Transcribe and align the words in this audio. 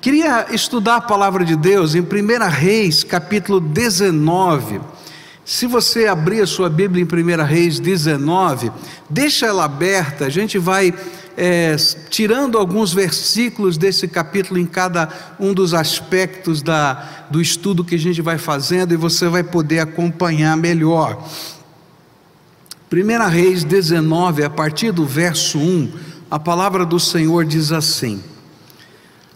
Queria 0.00 0.54
estudar 0.54 0.94
a 0.94 1.00
palavra 1.00 1.44
de 1.44 1.56
Deus 1.56 1.96
em 1.96 2.00
1 2.02 2.48
Reis, 2.50 3.02
capítulo 3.02 3.58
19. 3.58 4.80
Se 5.44 5.66
você 5.66 6.06
abrir 6.06 6.40
a 6.40 6.46
sua 6.46 6.70
Bíblia 6.70 7.02
em 7.02 7.40
1 7.40 7.44
Reis 7.44 7.80
19, 7.80 8.70
deixa 9.10 9.46
ela 9.46 9.64
aberta, 9.64 10.26
a 10.26 10.28
gente 10.28 10.56
vai 10.56 10.94
é, 11.36 11.74
tirando 12.08 12.56
alguns 12.56 12.94
versículos 12.94 13.76
desse 13.76 14.06
capítulo 14.06 14.60
em 14.60 14.66
cada 14.66 15.08
um 15.40 15.52
dos 15.52 15.74
aspectos 15.74 16.62
da, 16.62 17.26
do 17.28 17.42
estudo 17.42 17.84
que 17.84 17.96
a 17.96 17.98
gente 17.98 18.22
vai 18.22 18.38
fazendo 18.38 18.94
e 18.94 18.96
você 18.96 19.26
vai 19.26 19.42
poder 19.42 19.80
acompanhar 19.80 20.56
melhor. 20.56 21.28
1 22.92 23.28
Reis 23.28 23.64
19, 23.64 24.44
a 24.44 24.50
partir 24.50 24.92
do 24.92 25.04
verso 25.04 25.58
1, 25.58 25.92
a 26.30 26.38
palavra 26.38 26.86
do 26.86 27.00
Senhor 27.00 27.44
diz 27.44 27.72
assim. 27.72 28.22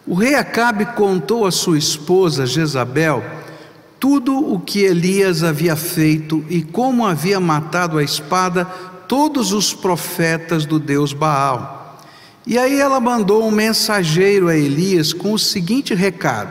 O 0.06 0.14
rei 0.14 0.34
Acabe 0.34 0.84
contou 0.84 1.46
à 1.46 1.52
sua 1.52 1.78
esposa 1.78 2.44
Jezabel 2.44 3.22
tudo 4.00 4.36
o 4.36 4.58
que 4.58 4.80
Elias 4.80 5.44
havia 5.44 5.76
feito 5.76 6.44
e 6.50 6.60
como 6.60 7.06
havia 7.06 7.38
matado 7.38 7.98
a 7.98 8.02
espada 8.02 8.64
todos 9.06 9.52
os 9.52 9.72
profetas 9.72 10.66
do 10.66 10.80
Deus 10.80 11.12
Baal. 11.12 12.00
E 12.44 12.58
aí 12.58 12.80
ela 12.80 12.98
mandou 12.98 13.46
um 13.46 13.52
mensageiro 13.52 14.48
a 14.48 14.56
Elias 14.56 15.12
com 15.12 15.32
o 15.32 15.38
seguinte 15.38 15.94
recado: 15.94 16.50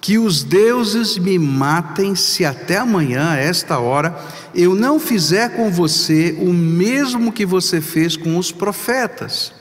Que 0.00 0.16
os 0.16 0.44
deuses 0.44 1.18
me 1.18 1.36
matem 1.40 2.14
se 2.14 2.44
até 2.44 2.76
amanhã, 2.76 3.30
a 3.32 3.38
esta 3.38 3.80
hora, 3.80 4.16
eu 4.54 4.76
não 4.76 5.00
fizer 5.00 5.56
com 5.56 5.68
você 5.68 6.38
o 6.40 6.52
mesmo 6.52 7.32
que 7.32 7.44
você 7.44 7.80
fez 7.80 8.16
com 8.16 8.38
os 8.38 8.52
profetas. 8.52 9.52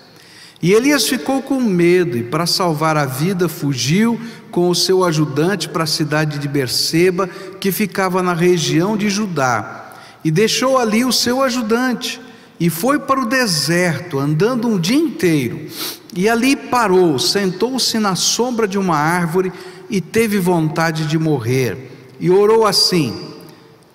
E 0.61 0.73
Elias 0.73 1.07
ficou 1.07 1.41
com 1.41 1.59
medo 1.59 2.17
e, 2.17 2.23
para 2.23 2.45
salvar 2.45 2.95
a 2.95 3.05
vida, 3.05 3.49
fugiu 3.49 4.19
com 4.51 4.69
o 4.69 4.75
seu 4.75 5.03
ajudante 5.03 5.67
para 5.67 5.85
a 5.85 5.87
cidade 5.87 6.37
de 6.37 6.47
Berseba, 6.47 7.27
que 7.59 7.71
ficava 7.71 8.21
na 8.21 8.33
região 8.33 8.95
de 8.95 9.09
Judá, 9.09 9.93
e 10.23 10.29
deixou 10.29 10.77
ali 10.77 11.03
o 11.03 11.11
seu 11.11 11.41
ajudante 11.41 12.21
e 12.61 12.69
foi 12.69 12.99
para 12.99 13.19
o 13.19 13.25
deserto, 13.25 14.19
andando 14.19 14.67
um 14.67 14.79
dia 14.79 14.95
inteiro. 14.95 15.67
E 16.15 16.29
ali 16.29 16.55
parou, 16.55 17.17
sentou-se 17.17 17.97
na 17.97 18.15
sombra 18.15 18.67
de 18.67 18.77
uma 18.77 18.95
árvore 18.95 19.51
e 19.89 19.99
teve 19.99 20.37
vontade 20.37 21.07
de 21.07 21.17
morrer. 21.17 21.91
E 22.19 22.29
orou 22.29 22.67
assim: 22.67 23.33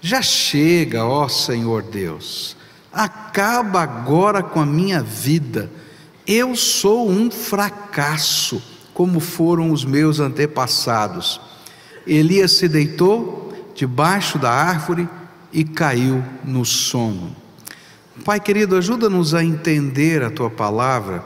Já 0.00 0.20
chega, 0.20 1.05
ó 1.05 1.28
Senhor 1.28 1.81
Deus, 1.81 2.56
acaba 2.92 3.83
agora 3.83 4.42
com 4.42 4.59
a 4.59 4.67
minha 4.67 5.00
vida 5.00 5.70
eu 6.27 6.56
sou 6.56 7.08
um 7.08 7.30
fracasso, 7.30 8.60
como 8.92 9.20
foram 9.20 9.70
os 9.70 9.84
meus 9.84 10.19
antepassados. 10.19 11.41
Elias 12.06 12.52
se 12.52 12.69
deitou 12.69 13.72
debaixo 13.74 14.38
da 14.38 14.50
árvore 14.50 15.08
e 15.52 15.62
caiu 15.62 16.24
no 16.44 16.64
sono. 16.64 17.34
Pai 18.24 18.41
querido, 18.41 18.77
ajuda-nos 18.77 19.34
a 19.34 19.44
entender 19.44 20.22
a 20.22 20.30
tua 20.30 20.50
palavra, 20.50 21.24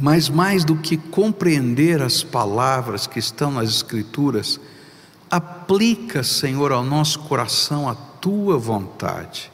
mas 0.00 0.28
mais 0.28 0.64
do 0.64 0.76
que 0.76 0.96
compreender 0.96 2.02
as 2.02 2.22
palavras 2.22 3.06
que 3.06 3.18
estão 3.18 3.52
nas 3.52 3.70
Escrituras, 3.70 4.60
aplica, 5.30 6.22
Senhor, 6.22 6.72
ao 6.72 6.84
nosso 6.84 7.20
coração 7.20 7.88
a 7.88 7.94
tua 7.94 8.58
vontade, 8.58 9.50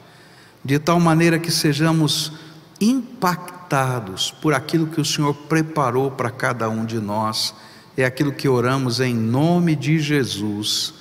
de 0.65 0.79
tal 0.79 0.99
maneira 0.99 1.37
que 1.39 1.51
sejamos 1.51 2.33
impactados 2.79 3.60
impactados 3.71 4.31
por 4.41 4.53
aquilo 4.53 4.87
que 4.87 4.99
o 4.99 5.05
Senhor 5.05 5.33
preparou 5.33 6.11
para 6.11 6.29
cada 6.29 6.69
um 6.69 6.85
de 6.85 6.99
nós. 6.99 7.55
É 7.95 8.03
aquilo 8.03 8.33
que 8.33 8.47
oramos 8.47 8.99
em 8.99 9.15
nome 9.15 9.75
de 9.75 9.99
Jesus. 9.99 10.93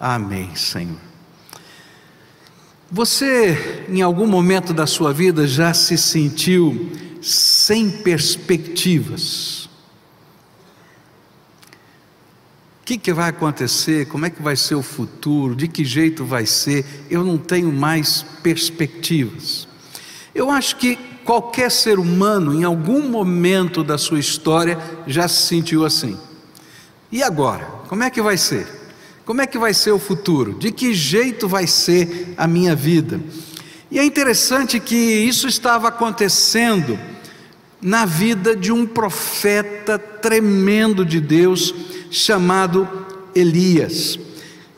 Amém, 0.00 0.54
Senhor. 0.56 0.98
Você, 2.90 3.84
em 3.88 4.02
algum 4.02 4.26
momento 4.26 4.72
da 4.72 4.86
sua 4.86 5.12
vida, 5.12 5.46
já 5.46 5.72
se 5.72 5.96
sentiu 5.96 6.90
sem 7.22 7.90
perspectivas? 7.90 9.68
O 12.80 12.86
que, 12.86 12.96
que 12.96 13.12
vai 13.12 13.30
acontecer? 13.30 14.06
Como 14.06 14.26
é 14.26 14.30
que 14.30 14.40
vai 14.40 14.54
ser 14.54 14.76
o 14.76 14.82
futuro? 14.82 15.56
De 15.56 15.66
que 15.66 15.84
jeito 15.84 16.24
vai 16.24 16.46
ser? 16.46 16.84
Eu 17.10 17.24
não 17.24 17.36
tenho 17.36 17.72
mais 17.72 18.24
perspectivas. 18.42 19.66
Eu 20.32 20.50
acho 20.50 20.76
que 20.76 21.15
qualquer 21.26 21.72
ser 21.72 21.98
humano, 21.98 22.54
em 22.54 22.62
algum 22.62 23.08
momento 23.08 23.82
da 23.82 23.98
sua 23.98 24.20
história, 24.20 24.78
já 25.08 25.26
se 25.26 25.46
sentiu 25.48 25.84
assim. 25.84 26.16
E 27.10 27.22
agora? 27.22 27.64
Como 27.88 28.04
é 28.04 28.10
que 28.10 28.22
vai 28.22 28.38
ser? 28.38 28.66
Como 29.24 29.42
é 29.42 29.46
que 29.46 29.58
vai 29.58 29.74
ser 29.74 29.90
o 29.90 29.98
futuro? 29.98 30.54
De 30.54 30.70
que 30.70 30.94
jeito 30.94 31.48
vai 31.48 31.66
ser 31.66 32.32
a 32.36 32.46
minha 32.46 32.76
vida? 32.76 33.20
E 33.90 33.98
é 33.98 34.04
interessante 34.04 34.78
que 34.78 34.94
isso 34.94 35.48
estava 35.48 35.88
acontecendo 35.88 36.96
na 37.82 38.04
vida 38.06 38.54
de 38.54 38.70
um 38.70 38.86
profeta 38.86 39.98
tremendo 39.98 41.04
de 41.04 41.20
Deus 41.20 41.74
chamado 42.08 42.88
Elias. 43.34 44.18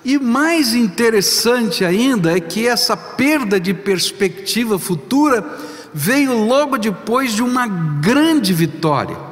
E 0.03 0.19
mais 0.19 0.75
interessante 0.75 1.85
ainda 1.85 2.35
é 2.35 2.41
que 2.41 2.67
essa 2.67 2.97
perda 2.97 3.61
de 3.61 3.75
perspectiva 3.75 4.79
futura 4.79 5.68
veio 5.93 6.45
logo 6.45 6.77
depois 6.77 7.33
de 7.33 7.43
uma 7.43 7.67
grande 7.67 8.53
vitória. 8.53 9.28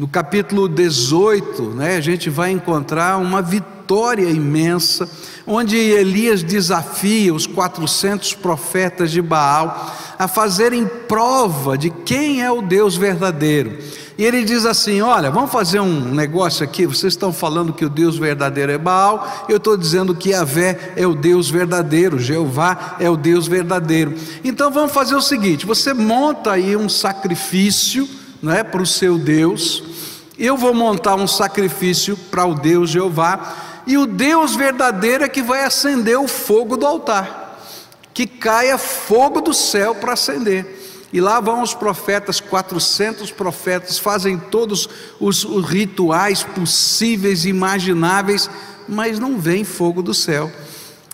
No 0.00 0.08
capítulo 0.08 0.66
18, 0.66 1.62
né, 1.74 1.96
a 1.96 2.00
gente 2.00 2.30
vai 2.30 2.50
encontrar 2.50 3.18
uma 3.18 3.42
vitória 3.42 4.30
imensa, 4.30 5.06
onde 5.46 5.76
Elias 5.76 6.42
desafia 6.42 7.34
os 7.34 7.46
400 7.46 8.32
profetas 8.32 9.10
de 9.10 9.20
Baal 9.20 9.94
a 10.18 10.26
fazerem 10.26 10.86
prova 11.06 11.76
de 11.76 11.90
quem 11.90 12.42
é 12.42 12.50
o 12.50 12.62
Deus 12.62 12.96
verdadeiro. 12.96 13.76
E 14.16 14.24
ele 14.24 14.42
diz 14.42 14.64
assim: 14.64 15.02
Olha, 15.02 15.30
vamos 15.30 15.52
fazer 15.52 15.80
um 15.80 16.14
negócio 16.14 16.64
aqui. 16.64 16.86
Vocês 16.86 17.12
estão 17.12 17.30
falando 17.30 17.74
que 17.74 17.84
o 17.84 17.90
Deus 17.90 18.16
verdadeiro 18.16 18.72
é 18.72 18.78
Baal, 18.78 19.44
eu 19.50 19.58
estou 19.58 19.76
dizendo 19.76 20.14
que 20.14 20.30
Yahvé 20.30 20.94
é 20.96 21.06
o 21.06 21.14
Deus 21.14 21.50
verdadeiro, 21.50 22.18
Jeová 22.18 22.96
é 22.98 23.10
o 23.10 23.18
Deus 23.18 23.46
verdadeiro. 23.46 24.14
Então 24.42 24.70
vamos 24.70 24.92
fazer 24.92 25.14
o 25.14 25.20
seguinte: 25.20 25.66
você 25.66 25.92
monta 25.92 26.52
aí 26.52 26.74
um 26.74 26.88
sacrifício 26.88 28.08
é, 28.48 28.64
para 28.64 28.80
o 28.80 28.86
seu 28.86 29.18
Deus, 29.18 29.89
eu 30.40 30.56
vou 30.56 30.72
montar 30.72 31.16
um 31.16 31.26
sacrifício 31.26 32.16
para 32.16 32.46
o 32.46 32.54
Deus 32.54 32.88
Jeová, 32.88 33.82
e 33.86 33.98
o 33.98 34.06
Deus 34.06 34.56
verdadeiro 34.56 35.22
é 35.22 35.28
que 35.28 35.42
vai 35.42 35.64
acender 35.64 36.18
o 36.18 36.26
fogo 36.26 36.76
do 36.78 36.86
altar, 36.86 37.60
que 38.14 38.26
caia 38.26 38.78
fogo 38.78 39.42
do 39.42 39.52
céu 39.52 39.94
para 39.94 40.14
acender. 40.14 40.78
E 41.12 41.20
lá 41.20 41.40
vão 41.40 41.60
os 41.60 41.74
profetas, 41.74 42.40
400 42.40 43.30
profetas, 43.32 43.98
fazem 43.98 44.38
todos 44.38 44.88
os, 45.18 45.44
rituais 45.64 46.42
possíveis 46.42 47.44
imagináveis, 47.44 48.48
mas 48.88 49.18
não 49.18 49.38
vem 49.38 49.64
fogo 49.64 50.02
do 50.02 50.14
céu. 50.14 50.50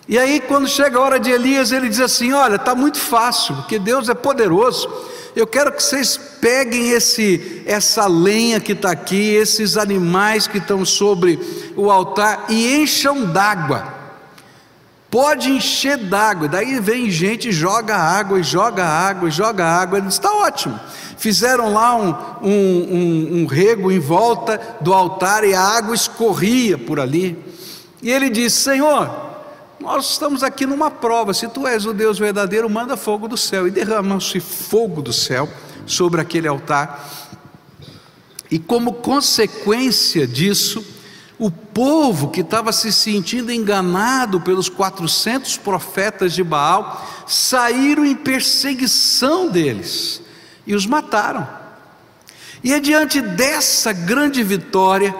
E 0.07 0.17
aí, 0.17 0.39
quando 0.39 0.67
chega 0.67 0.97
a 0.97 1.01
hora 1.01 1.19
de 1.19 1.29
Elias, 1.29 1.71
ele 1.71 1.89
diz 1.89 1.99
assim: 1.99 2.31
Olha, 2.31 2.55
está 2.55 2.73
muito 2.73 2.97
fácil, 2.97 3.55
porque 3.55 3.77
Deus 3.77 4.07
é 4.07 4.13
poderoso. 4.13 4.89
Eu 5.35 5.45
quero 5.45 5.71
que 5.71 5.83
vocês 5.83 6.17
peguem 6.17 6.89
esse, 6.89 7.61
essa 7.65 8.07
lenha 8.07 8.59
que 8.59 8.71
está 8.71 8.91
aqui, 8.91 9.35
esses 9.35 9.77
animais 9.77 10.47
que 10.47 10.57
estão 10.57 10.83
sobre 10.83 11.39
o 11.75 11.91
altar 11.91 12.45
e 12.49 12.81
encham 12.81 13.25
d'água 13.25 13.97
pode 15.09 15.51
encher 15.51 15.97
d'água. 15.97 16.47
Daí 16.47 16.79
vem 16.79 17.09
gente, 17.09 17.51
joga 17.51 17.95
água, 17.95 18.39
e 18.39 18.43
joga 18.43 18.85
água, 18.85 19.29
e 19.29 19.31
joga 19.31 19.65
água. 19.65 19.97
Ele 19.97 20.07
diz: 20.07 20.15
está 20.15 20.31
ótimo. 20.31 20.79
Fizeram 21.17 21.73
lá 21.73 21.95
um, 21.95 22.15
um, 22.41 22.49
um, 22.51 23.41
um 23.41 23.45
rego 23.45 23.91
em 23.91 23.99
volta 23.99 24.59
do 24.79 24.93
altar 24.93 25.43
e 25.43 25.53
a 25.53 25.61
água 25.61 25.95
escorria 25.95 26.77
por 26.77 26.99
ali. 26.99 27.37
E 28.01 28.11
ele 28.11 28.29
disse: 28.29 28.57
Senhor, 28.57 29.26
nós 29.79 30.11
estamos 30.11 30.43
aqui 30.43 30.65
numa 30.65 30.89
prova. 30.89 31.33
Se 31.33 31.47
tu 31.47 31.67
és 31.67 31.85
o 31.85 31.93
Deus 31.93 32.17
verdadeiro, 32.17 32.69
manda 32.69 32.97
fogo 32.97 33.27
do 33.27 33.37
céu. 33.37 33.67
E 33.67 33.71
derramou-se 33.71 34.39
fogo 34.39 35.01
do 35.01 35.13
céu 35.13 35.47
sobre 35.85 36.19
aquele 36.19 36.47
altar. 36.47 37.07
E 38.49 38.57
como 38.57 38.93
consequência 38.93 40.25
disso, 40.25 40.83
o 41.37 41.51
povo 41.51 42.29
que 42.29 42.41
estava 42.41 42.71
se 42.71 42.91
sentindo 42.91 43.51
enganado 43.51 44.41
pelos 44.41 44.69
400 44.69 45.57
profetas 45.57 46.33
de 46.33 46.43
Baal 46.43 47.05
saíram 47.27 48.05
em 48.05 48.15
perseguição 48.15 49.49
deles 49.49 50.21
e 50.65 50.73
os 50.73 50.85
mataram. 50.85 51.47
E 52.63 52.73
é 52.73 52.79
diante 52.79 53.21
dessa 53.21 53.93
grande 53.93 54.41
vitória 54.41 55.15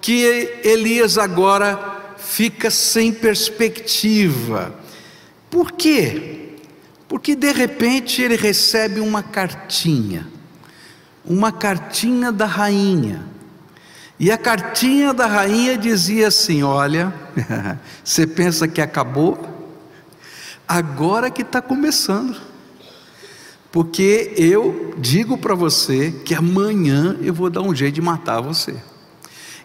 que 0.00 0.60
Elias 0.64 1.18
agora 1.18 1.89
fica 2.20 2.70
sem 2.70 3.12
perspectiva. 3.12 4.74
Por 5.50 5.72
quê? 5.72 6.56
Porque 7.08 7.34
de 7.34 7.50
repente 7.52 8.22
ele 8.22 8.36
recebe 8.36 9.00
uma 9.00 9.22
cartinha, 9.22 10.28
uma 11.24 11.50
cartinha 11.50 12.30
da 12.30 12.46
rainha 12.46 13.26
E 14.18 14.30
a 14.30 14.38
cartinha 14.38 15.12
da 15.12 15.26
rainha 15.26 15.76
dizia 15.76 16.28
assim: 16.28 16.62
Olha, 16.62 17.12
você 18.04 18.26
pensa 18.26 18.68
que 18.68 18.80
acabou? 18.80 19.38
Agora 20.68 21.30
que 21.30 21.42
está 21.42 21.60
começando. 21.60 22.36
Porque 23.72 24.34
eu 24.36 24.94
digo 24.98 25.38
para 25.38 25.54
você 25.54 26.12
que 26.24 26.34
amanhã 26.34 27.16
eu 27.22 27.32
vou 27.32 27.48
dar 27.48 27.62
um 27.62 27.74
jeito 27.74 27.94
de 27.94 28.02
matar 28.02 28.40
você. 28.40 28.76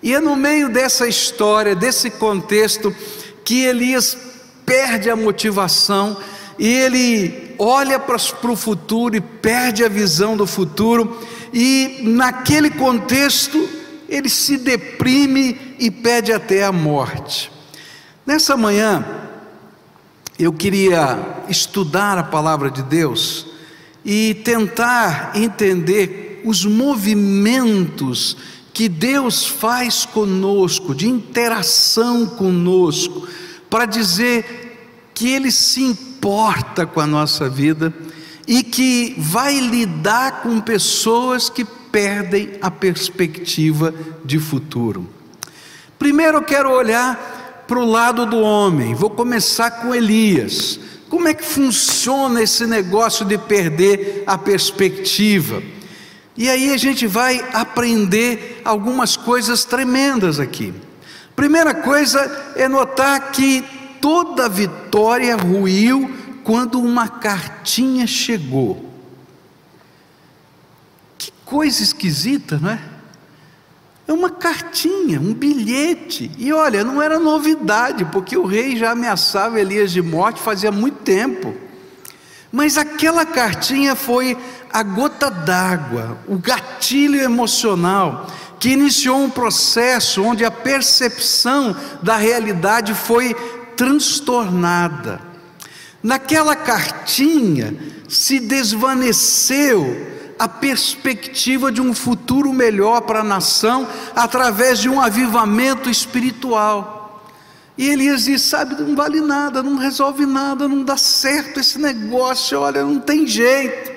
E 0.06 0.14
é 0.14 0.20
no 0.20 0.36
meio 0.36 0.70
dessa 0.70 1.08
história, 1.08 1.74
desse 1.74 2.12
contexto, 2.12 2.96
que 3.44 3.64
Elias 3.64 4.16
perde 4.64 5.10
a 5.10 5.16
motivação 5.16 6.16
e 6.60 6.68
ele 6.68 7.56
olha 7.58 7.98
para 7.98 8.16
o 8.52 8.56
futuro 8.56 9.16
e 9.16 9.20
perde 9.20 9.84
a 9.84 9.90
visão 9.90 10.38
do 10.38 10.46
futuro, 10.46 11.20
e 11.52 12.02
naquele 12.04 12.70
contexto 12.70 13.68
ele 14.08 14.30
se 14.30 14.58
deprime 14.58 15.76
e 15.80 15.90
pede 15.90 16.32
até 16.32 16.64
a 16.64 16.72
morte. 16.72 17.52
Nessa 18.28 18.56
manhã, 18.56 19.04
eu 20.38 20.54
queria 20.54 21.18
estudar 21.50 22.20
a 22.20 22.24
palavra 22.24 22.70
de 22.70 22.84
Deus 22.84 23.48
e 24.06 24.36
tentar 24.36 25.32
entender 25.34 26.44
os 26.46 26.64
movimentos 26.64 28.38
que 28.76 28.90
Deus 28.90 29.46
faz 29.46 30.06
conosco, 30.06 30.94
de 30.94 31.08
interação 31.08 32.26
conosco, 32.26 33.26
para 33.70 33.86
dizer 33.86 35.10
que 35.14 35.30
Ele 35.30 35.50
se 35.50 35.82
importa 35.82 36.86
com 36.86 37.00
a 37.00 37.08
nossa 37.08 37.48
vida 37.48 37.94
e 38.46 38.62
que 38.62 39.16
vai 39.18 39.58
lidar 39.62 40.42
com 40.42 40.60
pessoas 40.60 41.50
que 41.50 41.64
perdem 41.64 42.58
a 42.62 42.70
perspectiva 42.70 43.96
de 44.26 44.40
futuro. 44.40 45.08
Primeiro 45.98 46.40
eu 46.40 46.44
quero 46.44 46.70
olhar 46.70 47.64
para 47.66 47.80
o 47.80 47.90
lado 47.90 48.26
do 48.26 48.40
homem, 48.42 48.94
vou 48.94 49.10
começar 49.10 49.72
com 49.72 49.96
Elias. 49.96 50.82
Como 51.08 51.30
é 51.30 51.34
que 51.34 51.46
funciona 51.46 52.44
esse 52.44 52.68
negócio 52.68 53.26
de 53.26 53.38
perder 53.38 54.26
a 54.28 54.38
perspectiva? 54.38 55.64
E 56.38 56.50
aí 56.50 56.74
a 56.74 56.78
gente 56.78 57.08
vai 57.08 57.44
aprender 57.54 58.62
algumas 58.66 59.16
coisas 59.16 59.64
tremendas 59.64 60.40
aqui. 60.40 60.74
Primeira 61.36 61.74
coisa 61.74 62.54
é 62.56 62.68
notar 62.68 63.32
que 63.32 63.64
toda 64.02 64.50
vitória 64.50 65.36
ruiu 65.36 66.14
quando 66.44 66.80
uma 66.80 67.08
cartinha 67.08 68.06
chegou. 68.06 68.90
Que 71.18 71.32
coisa 71.46 71.82
esquisita, 71.82 72.60
não 72.62 72.72
é? 72.72 72.80
É 74.08 74.14
uma 74.14 74.30
cartinha, 74.30 75.20
um 75.20 75.34
bilhete. 75.34 76.30
E 76.38 76.54
olha, 76.54 76.84
não 76.84 77.02
era 77.02 77.18
novidade, 77.18 78.06
porque 78.06 78.38
o 78.38 78.46
rei 78.46 78.76
já 78.76 78.92
ameaçava 78.92 79.60
Elias 79.60 79.92
de 79.92 80.02
morte 80.02 80.40
fazia 80.40 80.72
muito 80.72 81.00
tempo. 81.00 81.56
Mas 82.56 82.78
aquela 82.78 83.26
cartinha 83.26 83.98
foi 83.98 84.38
a 84.72 84.82
gota 84.82 85.30
d'água, 85.30 86.18
o 86.26 86.38
gatilho 86.38 87.22
emocional 87.22 88.28
que 88.58 88.70
iniciou 88.70 89.22
um 89.22 89.30
processo 89.30 90.24
onde 90.24 90.46
a 90.46 90.50
percepção 90.50 91.76
da 92.02 92.16
realidade 92.16 92.94
foi 92.94 93.34
transtornada. 93.76 95.20
Naquela 96.02 96.56
cartinha 96.56 97.76
se 98.08 98.40
desvaneceu 98.40 100.14
a 100.40 100.48
perspectiva 100.48 101.70
de 101.70 101.82
um 101.82 101.94
futuro 101.94 102.54
melhor 102.54 103.02
para 103.02 103.20
a 103.20 103.24
nação 103.24 103.86
através 104.16 104.80
de 104.80 104.88
um 104.88 105.02
avivamento 105.02 105.90
espiritual. 105.90 106.95
E 107.78 107.90
Elias 107.90 108.26
diz: 108.26 108.42
Sabe, 108.42 108.82
não 108.82 108.96
vale 108.96 109.20
nada, 109.20 109.62
não 109.62 109.78
resolve 109.78 110.26
nada, 110.26 110.68
não 110.68 110.84
dá 110.84 110.98
certo 110.98 111.60
esse 111.60 111.78
negócio, 111.80 112.60
olha, 112.60 112.84
não 112.84 113.00
tem 113.00 113.28
jeito. 113.28 113.92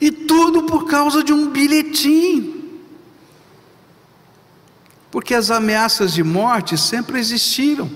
E 0.00 0.10
tudo 0.10 0.64
por 0.64 0.86
causa 0.86 1.22
de 1.22 1.32
um 1.32 1.50
bilhetinho. 1.50 2.52
Porque 5.10 5.32
as 5.32 5.50
ameaças 5.50 6.12
de 6.12 6.24
morte 6.24 6.76
sempre 6.76 7.20
existiram. 7.20 7.88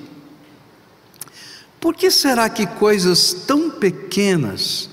Por 1.80 1.94
que 1.94 2.10
será 2.10 2.48
que 2.48 2.66
coisas 2.66 3.32
tão 3.32 3.70
pequenas 3.70 4.88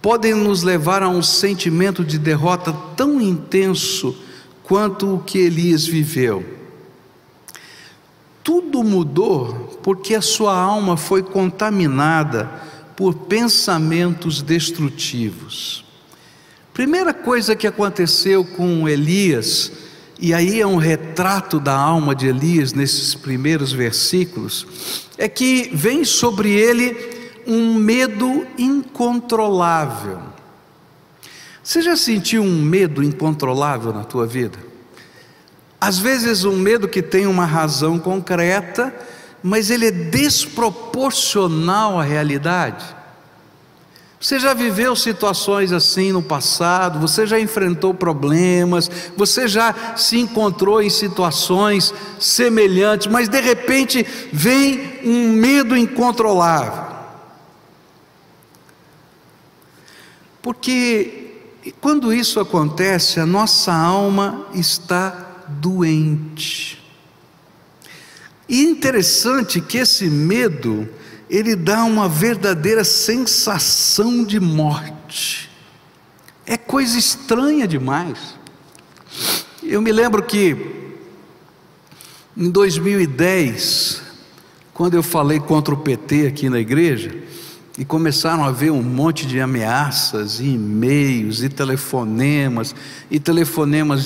podem 0.00 0.34
nos 0.34 0.62
levar 0.62 1.02
a 1.02 1.08
um 1.08 1.22
sentimento 1.22 2.04
de 2.04 2.18
derrota 2.18 2.72
tão 2.94 3.20
intenso 3.20 4.14
quanto 4.62 5.14
o 5.14 5.22
que 5.22 5.38
Elias 5.38 5.86
viveu? 5.86 6.63
Tudo 8.44 8.84
mudou 8.84 9.80
porque 9.82 10.14
a 10.14 10.20
sua 10.20 10.54
alma 10.54 10.98
foi 10.98 11.22
contaminada 11.22 12.44
por 12.94 13.14
pensamentos 13.14 14.42
destrutivos. 14.42 15.82
Primeira 16.74 17.14
coisa 17.14 17.56
que 17.56 17.66
aconteceu 17.66 18.44
com 18.44 18.86
Elias, 18.86 19.72
e 20.20 20.34
aí 20.34 20.60
é 20.60 20.66
um 20.66 20.76
retrato 20.76 21.58
da 21.58 21.74
alma 21.74 22.14
de 22.14 22.26
Elias 22.26 22.74
nesses 22.74 23.14
primeiros 23.14 23.72
versículos, 23.72 24.66
é 25.16 25.26
que 25.28 25.70
vem 25.72 26.04
sobre 26.04 26.50
ele 26.50 26.96
um 27.46 27.74
medo 27.74 28.46
incontrolável. 28.58 30.18
Você 31.62 31.80
já 31.80 31.96
sentiu 31.96 32.42
um 32.42 32.60
medo 32.60 33.02
incontrolável 33.02 33.90
na 33.92 34.04
tua 34.04 34.26
vida? 34.26 34.58
Às 35.84 35.98
vezes 35.98 36.46
um 36.46 36.56
medo 36.56 36.88
que 36.88 37.02
tem 37.02 37.26
uma 37.26 37.44
razão 37.44 37.98
concreta, 37.98 38.94
mas 39.42 39.68
ele 39.68 39.88
é 39.88 39.90
desproporcional 39.90 42.00
à 42.00 42.02
realidade. 42.02 42.82
Você 44.18 44.38
já 44.38 44.54
viveu 44.54 44.96
situações 44.96 45.72
assim 45.72 46.10
no 46.10 46.22
passado, 46.22 46.98
você 46.98 47.26
já 47.26 47.38
enfrentou 47.38 47.92
problemas, 47.92 48.90
você 49.14 49.46
já 49.46 49.74
se 49.94 50.18
encontrou 50.18 50.80
em 50.80 50.88
situações 50.88 51.92
semelhantes, 52.18 53.06
mas 53.06 53.28
de 53.28 53.42
repente 53.42 54.06
vem 54.32 55.00
um 55.04 55.34
medo 55.34 55.76
incontrolável. 55.76 56.82
Porque 60.40 61.42
quando 61.78 62.10
isso 62.10 62.40
acontece, 62.40 63.20
a 63.20 63.26
nossa 63.26 63.74
alma 63.74 64.46
está 64.54 65.23
doente. 65.48 66.82
E 68.48 68.62
interessante 68.62 69.60
que 69.60 69.78
esse 69.78 70.08
medo, 70.08 70.88
ele 71.30 71.56
dá 71.56 71.84
uma 71.84 72.08
verdadeira 72.08 72.84
sensação 72.84 74.24
de 74.24 74.38
morte. 74.38 75.50
É 76.46 76.56
coisa 76.56 76.98
estranha 76.98 77.66
demais. 77.66 78.36
Eu 79.62 79.80
me 79.80 79.90
lembro 79.90 80.22
que 80.22 80.74
em 82.36 82.50
2010, 82.50 84.02
quando 84.74 84.94
eu 84.94 85.02
falei 85.02 85.40
contra 85.40 85.72
o 85.72 85.78
PT 85.78 86.26
aqui 86.26 86.50
na 86.50 86.58
igreja, 86.58 87.16
e 87.78 87.84
começaram 87.84 88.44
a 88.44 88.52
ver 88.52 88.70
um 88.70 88.82
monte 88.82 89.26
de 89.26 89.40
ameaças, 89.40 90.38
e 90.38 90.54
e-mails, 90.54 91.42
e 91.42 91.48
telefonemas, 91.48 92.74
e 93.10 93.18
telefonemas 93.18 94.04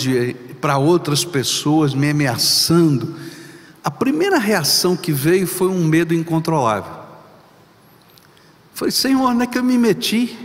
para 0.61 0.79
outras 0.79 1.25
pessoas 1.25 1.95
me 1.95 2.11
ameaçando. 2.11 3.17
A 3.83 3.91
primeira 3.91 4.39
reação 4.39 4.97
que 4.97 5.13
veio 5.13 5.47
foi 5.47 5.69
um 5.69 5.85
medo 5.85 6.15
incontrolável. 6.15 6.99
Falei, 8.75 8.93
Senhor, 8.93 9.23
onde 9.23 9.43
é 9.43 9.47
que 9.47 9.59
eu 9.59 9.65
me 9.65 9.77
meti? 9.77 10.39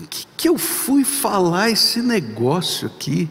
O 0.00 0.06
que, 0.06 0.26
que 0.36 0.48
eu 0.48 0.58
fui 0.58 1.04
falar 1.04 1.70
esse 1.70 2.00
negócio 2.00 2.86
aqui? 2.86 3.28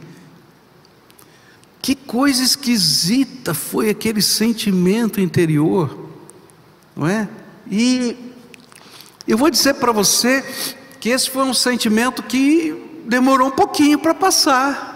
Que 1.81 1.95
coisa 1.95 2.41
esquisita 2.41 3.53
foi 3.53 3.89
aquele 3.89 4.21
sentimento 4.21 5.19
interior, 5.19 6.09
não 6.95 7.07
é? 7.07 7.27
E 7.69 8.17
eu 9.27 9.37
vou 9.37 9.49
dizer 9.49 9.75
para 9.75 9.91
você 9.91 10.43
que 10.99 11.09
esse 11.09 11.29
foi 11.29 11.43
um 11.43 11.53
sentimento 11.53 12.23
que 12.23 13.01
demorou 13.05 13.49
um 13.49 13.51
pouquinho 13.51 13.99
para 13.99 14.13
passar. 14.13 14.92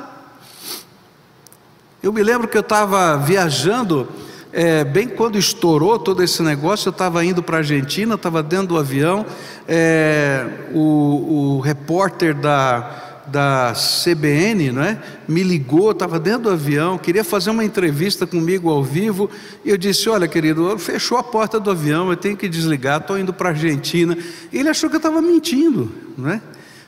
Eu 2.01 2.13
me 2.13 2.21
lembro 2.21 2.47
que 2.47 2.55
eu 2.55 2.61
estava 2.61 3.17
viajando 3.17 4.07
é, 4.53 4.83
bem 4.83 5.07
quando 5.07 5.37
estourou 5.37 5.97
todo 5.97 6.23
esse 6.23 6.43
negócio, 6.43 6.89
eu 6.89 6.91
estava 6.91 7.25
indo 7.25 7.41
para 7.41 7.57
a 7.57 7.59
Argentina, 7.59 8.13
estava 8.13 8.43
dentro 8.43 8.67
do 8.67 8.77
avião, 8.77 9.25
é, 9.67 10.45
o, 10.73 11.55
o 11.57 11.59
repórter 11.59 12.35
da, 12.35 13.23
da 13.25 13.73
CBN, 13.73 14.71
não 14.71 14.83
é? 14.83 15.01
Me 15.27 15.41
ligou, 15.41 15.89
estava 15.89 16.19
dentro 16.19 16.43
do 16.43 16.49
avião, 16.51 16.99
queria 16.99 17.23
fazer 17.23 17.49
uma 17.49 17.65
entrevista 17.65 18.27
comigo 18.27 18.69
ao 18.69 18.83
vivo, 18.83 19.27
e 19.65 19.69
eu 19.71 19.77
disse: 19.77 20.07
Olha, 20.07 20.27
querido, 20.27 20.77
fechou 20.77 21.17
a 21.17 21.23
porta 21.23 21.59
do 21.59 21.71
avião, 21.71 22.11
eu 22.11 22.17
tenho 22.17 22.37
que 22.37 22.47
desligar, 22.47 23.01
estou 23.01 23.17
indo 23.17 23.33
para 23.33 23.49
a 23.49 23.51
Argentina. 23.51 24.15
E 24.53 24.59
ele 24.59 24.69
achou 24.69 24.87
que 24.87 24.95
eu 24.95 24.99
estava 24.99 25.19
mentindo, 25.19 25.91
não 26.15 26.29
é? 26.29 26.41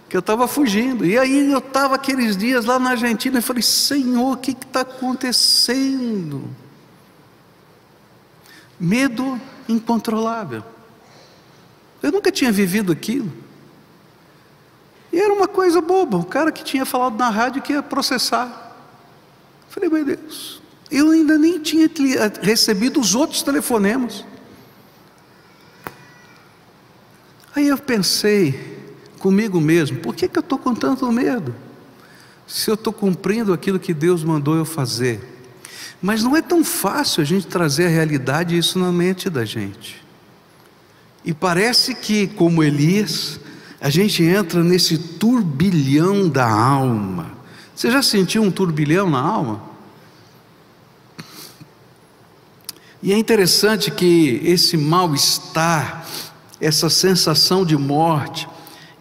Que 0.09 0.17
eu 0.17 0.21
estava 0.21 0.47
fugindo. 0.47 1.05
E 1.05 1.17
aí 1.17 1.51
eu 1.51 1.59
estava 1.59 1.95
aqueles 1.95 2.35
dias 2.35 2.65
lá 2.65 2.79
na 2.79 2.91
Argentina 2.91 3.37
e 3.37 3.41
falei: 3.41 3.61
Senhor, 3.61 4.33
o 4.33 4.37
que 4.37 4.51
está 4.51 4.81
acontecendo? 4.81 6.49
Medo 8.79 9.39
incontrolável. 9.67 10.63
Eu 12.01 12.11
nunca 12.11 12.31
tinha 12.31 12.51
vivido 12.51 12.91
aquilo. 12.91 13.31
E 15.11 15.19
era 15.19 15.33
uma 15.33 15.47
coisa 15.47 15.81
boba, 15.81 16.17
o 16.17 16.25
cara 16.25 16.51
que 16.51 16.63
tinha 16.63 16.85
falado 16.85 17.17
na 17.17 17.29
rádio 17.29 17.61
que 17.61 17.73
ia 17.73 17.83
processar. 17.83 18.75
Falei, 19.67 19.89
meu 19.89 20.05
Deus, 20.05 20.61
eu 20.89 21.11
ainda 21.11 21.37
nem 21.37 21.59
tinha 21.59 21.89
recebido 22.41 22.99
os 22.99 23.13
outros 23.15 23.43
telefonemas. 23.43 24.25
Aí 27.55 27.67
eu 27.67 27.77
pensei 27.77 28.78
comigo 29.19 29.61
mesmo, 29.61 29.97
por 29.97 30.15
que, 30.15 30.27
que 30.27 30.37
eu 30.37 30.41
estou 30.41 30.57
com 30.57 30.73
tanto 30.73 31.11
medo? 31.11 31.53
Se 32.47 32.69
eu 32.69 32.73
estou 32.73 32.91
cumprindo 32.91 33.53
aquilo 33.53 33.79
que 33.79 33.93
Deus 33.93 34.23
mandou 34.23 34.55
eu 34.55 34.65
fazer. 34.65 35.19
Mas 36.01 36.23
não 36.23 36.35
é 36.35 36.41
tão 36.41 36.63
fácil 36.63 37.21
a 37.21 37.25
gente 37.25 37.45
trazer 37.45 37.85
a 37.85 37.89
realidade 37.89 38.57
isso 38.57 38.79
na 38.79 38.91
mente 38.91 39.29
da 39.29 39.45
gente. 39.45 40.01
E 41.23 41.33
parece 41.33 41.93
que, 41.93 42.27
como 42.27 42.63
Elias, 42.63 43.39
a 43.81 43.89
gente 43.89 44.23
entra 44.23 44.63
nesse 44.63 44.97
turbilhão 44.97 46.27
da 46.27 46.49
alma. 46.49 47.31
Você 47.75 47.91
já 47.91 48.01
sentiu 48.01 48.41
um 48.41 48.49
turbilhão 48.49 49.09
na 49.09 49.19
alma? 49.19 49.61
E 53.01 53.13
é 53.13 53.17
interessante 53.17 53.91
que 53.91 54.41
esse 54.43 54.75
mal-estar, 54.75 56.05
essa 56.59 56.89
sensação 56.89 57.65
de 57.65 57.77
morte, 57.77 58.47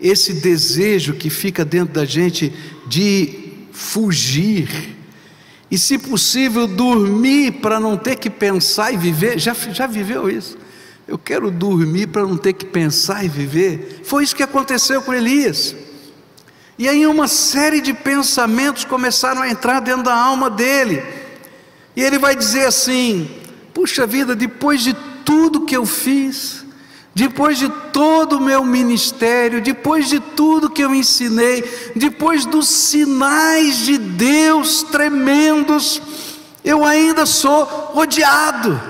esse 0.00 0.34
desejo 0.34 1.14
que 1.14 1.30
fica 1.30 1.64
dentro 1.64 1.94
da 1.94 2.04
gente 2.04 2.52
de 2.86 3.66
fugir, 3.72 4.96
e 5.70 5.76
se 5.76 5.98
possível 5.98 6.66
dormir 6.66 7.52
para 7.60 7.78
não 7.78 7.96
ter 7.96 8.16
que 8.16 8.30
pensar 8.30 8.92
e 8.92 8.96
viver, 8.96 9.38
já, 9.38 9.52
já 9.54 9.86
viveu 9.86 10.30
isso? 10.30 10.56
Eu 11.06 11.18
quero 11.18 11.50
dormir 11.50 12.08
para 12.08 12.22
não 12.22 12.36
ter 12.36 12.52
que 12.52 12.66
pensar 12.66 13.24
e 13.24 13.28
viver. 13.28 14.00
Foi 14.04 14.24
isso 14.24 14.36
que 14.36 14.42
aconteceu 14.42 15.02
com 15.02 15.12
Elias. 15.12 15.74
E 16.78 16.88
aí 16.88 17.06
uma 17.06 17.26
série 17.26 17.80
de 17.80 17.92
pensamentos 17.92 18.84
começaram 18.84 19.42
a 19.42 19.48
entrar 19.48 19.80
dentro 19.80 20.04
da 20.04 20.14
alma 20.14 20.48
dele. 20.48 21.02
E 21.96 22.02
ele 22.02 22.18
vai 22.18 22.36
dizer 22.36 22.66
assim: 22.66 23.28
Puxa 23.74 24.06
vida, 24.06 24.36
depois 24.36 24.82
de 24.82 24.94
tudo 25.24 25.64
que 25.64 25.76
eu 25.76 25.84
fiz, 25.84 26.64
depois 27.18 27.58
de 27.58 27.68
todo 27.92 28.36
o 28.36 28.40
meu 28.40 28.64
ministério, 28.64 29.60
depois 29.60 30.08
de 30.08 30.20
tudo 30.20 30.70
que 30.70 30.82
eu 30.82 30.94
ensinei, 30.94 31.64
depois 31.96 32.46
dos 32.46 32.68
sinais 32.68 33.78
de 33.78 33.98
Deus 33.98 34.84
tremendos, 34.84 36.00
eu 36.64 36.84
ainda 36.84 37.26
sou 37.26 37.90
odiado. 37.96 38.80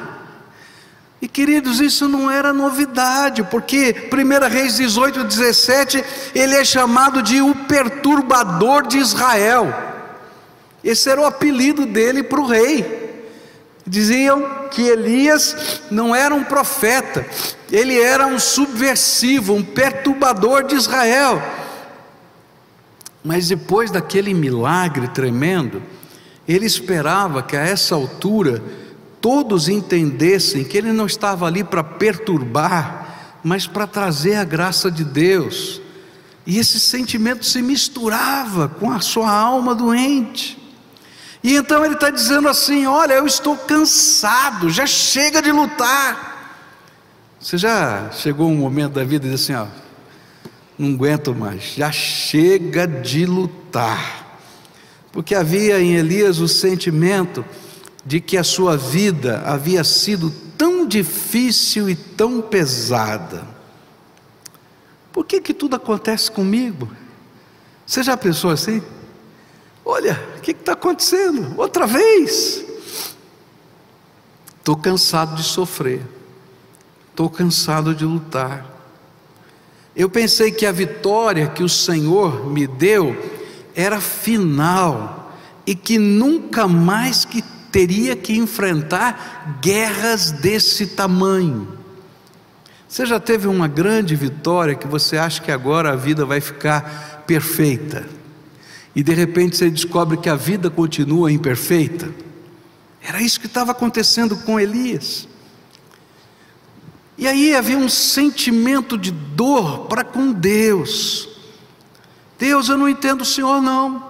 E 1.22 1.26
queridos, 1.26 1.80
isso 1.80 2.06
não 2.06 2.30
era 2.30 2.52
novidade, 2.52 3.42
porque 3.44 4.10
1 4.12 4.46
Reis 4.46 4.76
18, 4.76 5.24
17, 5.24 6.04
ele 6.34 6.54
é 6.54 6.64
chamado 6.66 7.22
de 7.22 7.40
o 7.40 7.54
perturbador 7.54 8.86
de 8.86 8.98
Israel. 8.98 9.72
Esse 10.84 11.08
era 11.08 11.22
o 11.22 11.24
apelido 11.24 11.86
dele 11.86 12.22
para 12.22 12.40
o 12.40 12.46
rei. 12.46 12.97
Diziam 13.88 14.68
que 14.70 14.82
Elias 14.82 15.82
não 15.90 16.14
era 16.14 16.34
um 16.34 16.44
profeta, 16.44 17.26
ele 17.72 17.98
era 17.98 18.26
um 18.26 18.38
subversivo, 18.38 19.54
um 19.54 19.62
perturbador 19.62 20.64
de 20.64 20.74
Israel. 20.74 21.42
Mas 23.24 23.48
depois 23.48 23.90
daquele 23.90 24.34
milagre 24.34 25.08
tremendo, 25.08 25.82
ele 26.46 26.66
esperava 26.66 27.42
que 27.42 27.56
a 27.56 27.60
essa 27.60 27.94
altura 27.94 28.62
todos 29.20 29.68
entendessem 29.68 30.64
que 30.64 30.76
ele 30.76 30.92
não 30.92 31.06
estava 31.06 31.46
ali 31.46 31.64
para 31.64 31.82
perturbar, 31.82 33.38
mas 33.42 33.66
para 33.66 33.86
trazer 33.86 34.36
a 34.36 34.44
graça 34.44 34.90
de 34.90 35.04
Deus. 35.04 35.80
E 36.46 36.58
esse 36.58 36.78
sentimento 36.78 37.44
se 37.44 37.60
misturava 37.60 38.68
com 38.68 38.90
a 38.90 39.00
sua 39.00 39.30
alma 39.30 39.74
doente. 39.74 40.58
E 41.42 41.54
então 41.54 41.84
ele 41.84 41.94
está 41.94 42.10
dizendo 42.10 42.48
assim: 42.48 42.86
Olha, 42.86 43.14
eu 43.14 43.26
estou 43.26 43.56
cansado, 43.56 44.70
já 44.70 44.86
chega 44.86 45.40
de 45.40 45.52
lutar. 45.52 46.28
Você 47.40 47.56
já 47.56 48.10
chegou 48.10 48.48
um 48.48 48.56
momento 48.56 48.94
da 48.94 49.04
vida 49.04 49.26
e 49.26 49.30
disse 49.30 49.52
assim: 49.52 49.62
Ó, 49.62 49.66
não 50.78 50.94
aguento 50.94 51.34
mais, 51.34 51.74
já 51.76 51.92
chega 51.92 52.86
de 52.86 53.24
lutar. 53.26 54.40
Porque 55.12 55.34
havia 55.34 55.80
em 55.80 55.94
Elias 55.94 56.38
o 56.38 56.48
sentimento 56.48 57.44
de 58.04 58.20
que 58.20 58.36
a 58.36 58.44
sua 58.44 58.76
vida 58.76 59.42
havia 59.44 59.84
sido 59.84 60.30
tão 60.56 60.86
difícil 60.86 61.88
e 61.88 61.94
tão 61.94 62.40
pesada. 62.40 63.46
Por 65.12 65.24
que 65.24 65.40
que 65.40 65.54
tudo 65.54 65.76
acontece 65.76 66.30
comigo? 66.30 66.88
Você 67.86 68.02
já 68.02 68.16
pensou 68.16 68.50
assim? 68.50 68.82
Olha, 69.90 70.22
o 70.36 70.40
que 70.42 70.50
está 70.50 70.72
acontecendo? 70.72 71.54
Outra 71.58 71.86
vez. 71.86 72.62
Estou 74.58 74.76
cansado 74.76 75.34
de 75.34 75.42
sofrer, 75.42 76.02
estou 77.08 77.30
cansado 77.30 77.94
de 77.94 78.04
lutar. 78.04 78.66
Eu 79.96 80.10
pensei 80.10 80.52
que 80.52 80.66
a 80.66 80.72
vitória 80.72 81.48
que 81.48 81.62
o 81.62 81.68
Senhor 81.70 82.50
me 82.50 82.66
deu 82.66 83.16
era 83.74 83.98
final 83.98 85.32
e 85.66 85.74
que 85.74 85.98
nunca 85.98 86.68
mais 86.68 87.24
que 87.24 87.40
teria 87.72 88.14
que 88.14 88.36
enfrentar 88.36 89.58
guerras 89.62 90.30
desse 90.30 90.88
tamanho. 90.88 91.66
Você 92.86 93.06
já 93.06 93.18
teve 93.18 93.48
uma 93.48 93.66
grande 93.66 94.14
vitória 94.14 94.74
que 94.74 94.86
você 94.86 95.16
acha 95.16 95.40
que 95.40 95.50
agora 95.50 95.92
a 95.92 95.96
vida 95.96 96.26
vai 96.26 96.42
ficar 96.42 97.24
perfeita? 97.26 98.17
E 98.98 99.02
de 99.04 99.14
repente 99.14 99.56
você 99.56 99.70
descobre 99.70 100.16
que 100.16 100.28
a 100.28 100.34
vida 100.34 100.68
continua 100.68 101.30
imperfeita. 101.30 102.12
Era 103.00 103.22
isso 103.22 103.38
que 103.38 103.46
estava 103.46 103.70
acontecendo 103.70 104.36
com 104.38 104.58
Elias. 104.58 105.28
E 107.16 107.28
aí 107.28 107.54
havia 107.54 107.78
um 107.78 107.88
sentimento 107.88 108.98
de 108.98 109.12
dor 109.12 109.86
para 109.86 110.02
com 110.02 110.32
Deus. 110.32 111.28
Deus, 112.40 112.68
eu 112.68 112.76
não 112.76 112.88
entendo 112.88 113.20
o 113.20 113.24
Senhor, 113.24 113.62
não. 113.62 114.02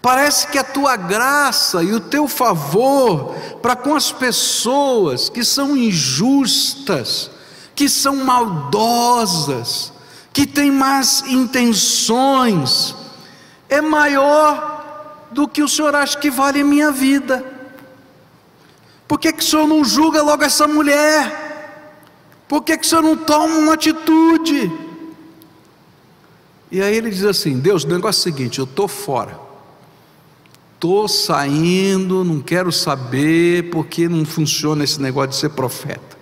Parece 0.00 0.46
que 0.46 0.56
a 0.56 0.64
tua 0.64 0.96
graça 0.96 1.82
e 1.82 1.92
o 1.92 2.00
teu 2.00 2.26
favor 2.26 3.34
para 3.60 3.76
com 3.76 3.94
as 3.94 4.12
pessoas 4.12 5.28
que 5.28 5.44
são 5.44 5.76
injustas, 5.76 7.30
que 7.74 7.86
são 7.86 8.24
maldosas, 8.24 9.92
que 10.34 10.44
tem 10.44 10.68
más 10.68 11.22
intenções, 11.28 12.96
é 13.68 13.80
maior 13.80 15.28
do 15.30 15.46
que 15.46 15.62
o 15.62 15.68
senhor 15.68 15.94
acha 15.94 16.18
que 16.18 16.28
vale 16.28 16.60
a 16.60 16.64
minha 16.64 16.90
vida. 16.90 17.44
Por 19.06 19.20
que, 19.20 19.32
que 19.32 19.44
o 19.44 19.46
senhor 19.46 19.68
não 19.68 19.84
julga 19.84 20.22
logo 20.22 20.42
essa 20.42 20.66
mulher? 20.66 21.44
Por 22.48 22.62
que, 22.64 22.76
que 22.76 22.84
o 22.84 22.88
senhor 22.88 23.02
não 23.02 23.16
toma 23.16 23.54
uma 23.54 23.74
atitude? 23.74 24.72
E 26.68 26.82
aí 26.82 26.96
ele 26.96 27.10
diz 27.10 27.24
assim: 27.24 27.60
Deus, 27.60 27.84
o 27.84 27.88
negócio 27.88 28.18
é 28.18 28.32
o 28.32 28.34
seguinte, 28.34 28.58
eu 28.58 28.64
estou 28.64 28.88
fora, 28.88 29.38
estou 30.74 31.06
saindo, 31.06 32.24
não 32.24 32.40
quero 32.40 32.72
saber, 32.72 33.70
porque 33.70 34.08
não 34.08 34.24
funciona 34.24 34.82
esse 34.82 35.00
negócio 35.00 35.30
de 35.30 35.36
ser 35.36 35.50
profeta. 35.50 36.18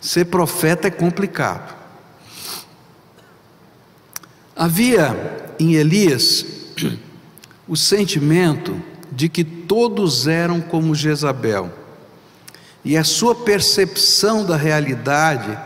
Ser 0.00 0.26
profeta 0.26 0.86
é 0.86 0.90
complicado. 0.92 1.83
Havia 4.56 5.54
em 5.58 5.74
Elias 5.74 6.46
o 7.66 7.76
sentimento 7.76 8.80
de 9.10 9.28
que 9.28 9.42
todos 9.42 10.26
eram 10.26 10.60
como 10.60 10.94
Jezabel, 10.94 11.72
e 12.84 12.96
a 12.96 13.04
sua 13.04 13.34
percepção 13.34 14.44
da 14.44 14.56
realidade 14.56 15.58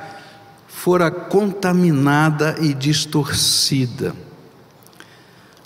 fora 0.68 1.10
contaminada 1.10 2.56
e 2.60 2.72
distorcida. 2.72 4.14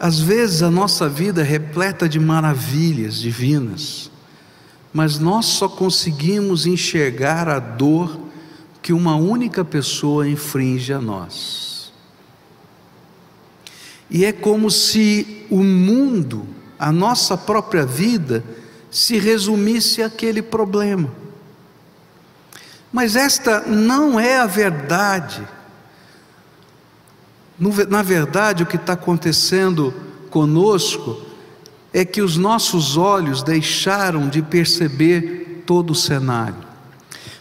Às 0.01 0.19
vezes 0.19 0.63
a 0.63 0.71
nossa 0.71 1.09
vida 1.09 1.43
é 1.43 1.45
repleta 1.45 2.09
de 2.09 2.19
maravilhas 2.19 3.17
divinas, 3.17 4.11
mas 4.93 5.19
nós 5.19 5.47
só 5.47 5.69
conseguimos 5.69 6.67
enxergar 6.67 7.49
a 7.49 7.59
dor 7.59 8.19
que 8.81 8.93
uma 8.93 9.15
única 9.15 9.65
pessoa 9.65 10.29
infringe 10.29 10.93
a 10.93 11.01
nós. 11.01 11.72
E 14.15 14.27
é 14.27 14.31
como 14.31 14.71
se 14.71 15.47
o 15.49 15.65
mundo, 15.65 16.47
a 16.79 16.93
nossa 16.93 17.35
própria 17.35 17.87
vida, 17.87 18.45
se 18.91 19.19
resumisse 19.19 20.03
àquele 20.03 20.43
problema. 20.43 21.11
Mas 22.93 23.17
esta 23.17 23.63
não 23.63 24.21
é 24.21 24.39
a 24.39 24.45
verdade. 24.45 25.43
Na 27.89 28.03
verdade, 28.03 28.63
o 28.63 28.67
que 28.67 28.77
está 28.77 28.93
acontecendo 28.93 29.95
conosco 30.29 31.23
é 31.91 32.05
que 32.05 32.21
os 32.21 32.37
nossos 32.37 32.99
olhos 32.99 33.43
deixaram 33.43 34.29
de 34.29 34.43
perceber 34.43 35.63
todo 35.65 35.93
o 35.93 35.95
cenário. 35.95 36.57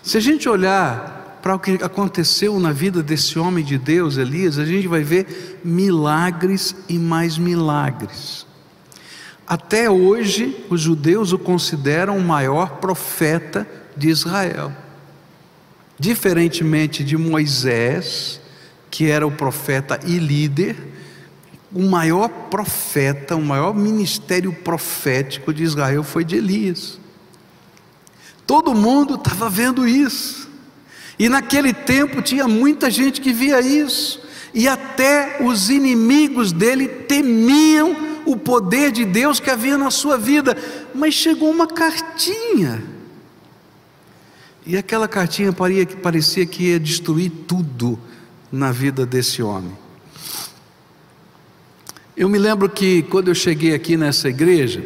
Se 0.01 0.15
a 0.15 0.21
gente 0.21 0.47
olhar 0.47 1.20
para 1.41 1.55
o 1.55 1.59
que 1.59 1.71
aconteceu 1.83 2.59
na 2.59 2.71
vida 2.71 3.01
desse 3.01 3.39
homem 3.39 3.63
de 3.63 3.77
Deus, 3.77 4.17
Elias, 4.17 4.59
a 4.59 4.65
gente 4.65 4.87
vai 4.87 5.01
ver 5.01 5.59
milagres 5.63 6.75
e 6.87 6.97
mais 6.99 7.37
milagres. 7.37 8.45
Até 9.47 9.89
hoje, 9.89 10.65
os 10.69 10.79
judeus 10.79 11.33
o 11.33 11.39
consideram 11.39 12.17
o 12.17 12.23
maior 12.23 12.77
profeta 12.77 13.67
de 13.97 14.09
Israel. 14.09 14.71
Diferentemente 15.99 17.03
de 17.03 17.17
Moisés, 17.17 18.39
que 18.89 19.09
era 19.09 19.25
o 19.25 19.31
profeta 19.31 19.99
e 20.05 20.19
líder, 20.19 20.75
o 21.73 21.83
maior 21.83 22.27
profeta, 22.27 23.35
o 23.35 23.43
maior 23.43 23.73
ministério 23.73 24.53
profético 24.53 25.53
de 25.53 25.63
Israel 25.63 26.03
foi 26.03 26.23
de 26.23 26.35
Elias. 26.35 26.99
Todo 28.45 28.75
mundo 28.75 29.15
estava 29.15 29.49
vendo 29.49 29.87
isso. 29.87 30.50
E 31.21 31.29
naquele 31.29 31.71
tempo 31.71 32.19
tinha 32.19 32.47
muita 32.47 32.89
gente 32.89 33.21
que 33.21 33.31
via 33.31 33.61
isso. 33.61 34.19
E 34.55 34.67
até 34.67 35.37
os 35.39 35.69
inimigos 35.69 36.51
dele 36.51 36.87
temiam 36.87 37.95
o 38.25 38.35
poder 38.35 38.91
de 38.91 39.05
Deus 39.05 39.39
que 39.39 39.51
havia 39.51 39.77
na 39.77 39.91
sua 39.91 40.17
vida. 40.17 40.57
Mas 40.95 41.13
chegou 41.13 41.51
uma 41.51 41.67
cartinha. 41.67 42.83
E 44.65 44.75
aquela 44.75 45.07
cartinha 45.07 45.53
parecia 46.01 46.43
que 46.43 46.69
ia 46.69 46.79
destruir 46.79 47.31
tudo 47.47 47.99
na 48.51 48.71
vida 48.71 49.05
desse 49.05 49.43
homem. 49.43 49.77
Eu 52.17 52.27
me 52.29 52.39
lembro 52.39 52.67
que 52.67 53.03
quando 53.03 53.27
eu 53.27 53.35
cheguei 53.35 53.75
aqui 53.75 53.95
nessa 53.95 54.27
igreja, 54.27 54.83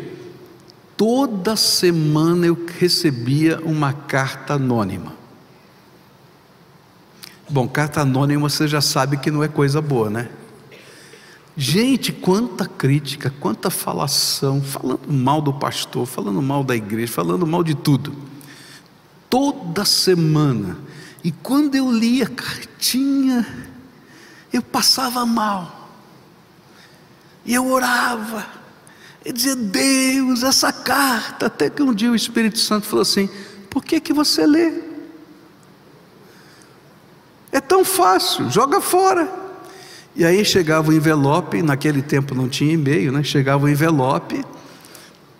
toda 0.97 1.55
semana 1.55 2.45
eu 2.45 2.57
recebia 2.77 3.57
uma 3.63 3.93
carta 3.93 4.55
anônima. 4.55 5.23
Bom, 7.49 7.67
carta 7.67 8.01
anônima 8.01 8.49
você 8.49 8.67
já 8.67 8.81
sabe 8.81 9.17
que 9.17 9.29
não 9.29 9.43
é 9.43 9.47
coisa 9.47 9.81
boa, 9.81 10.09
né? 10.09 10.29
Gente, 11.55 12.11
quanta 12.11 12.65
crítica, 12.65 13.33
quanta 13.39 13.69
falação, 13.69 14.61
falando 14.61 15.07
mal 15.07 15.41
do 15.41 15.53
pastor, 15.53 16.05
falando 16.05 16.41
mal 16.41 16.63
da 16.63 16.75
igreja, 16.75 17.11
falando 17.11 17.47
mal 17.47 17.63
de 17.63 17.75
tudo. 17.75 18.13
Toda 19.29 19.85
semana. 19.85 20.77
E 21.23 21.31
quando 21.31 21.75
eu 21.75 21.91
lia 21.91 22.25
a 22.25 22.29
cartinha, 22.29 23.47
eu 24.51 24.61
passava 24.61 25.25
mal. 25.25 25.89
E 27.45 27.53
eu 27.53 27.67
orava, 27.71 28.45
e 29.25 29.33
dizia, 29.33 29.55
Deus, 29.55 30.43
essa 30.43 30.71
carta, 30.71 31.47
até 31.47 31.67
que 31.67 31.81
um 31.81 31.93
dia 31.93 32.11
o 32.11 32.15
Espírito 32.15 32.59
Santo 32.59 32.85
falou 32.85 33.01
assim: 33.01 33.27
por 33.71 33.83
que, 33.83 33.99
que 33.99 34.13
você 34.13 34.45
lê? 34.45 34.84
É 37.55 37.61
tão 37.61 37.85
fácil, 37.85 38.51
joga 38.51 38.81
fora. 38.81 39.31
E 40.13 40.25
aí 40.25 40.43
chegava 40.43 40.89
o 40.89 40.93
envelope, 40.93 41.61
naquele 41.61 42.01
tempo 42.01 42.35
não 42.35 42.49
tinha 42.49 42.73
e-mail, 42.73 43.13
né? 43.13 43.23
Chegava 43.23 43.63
o 43.63 43.69
envelope 43.69 44.43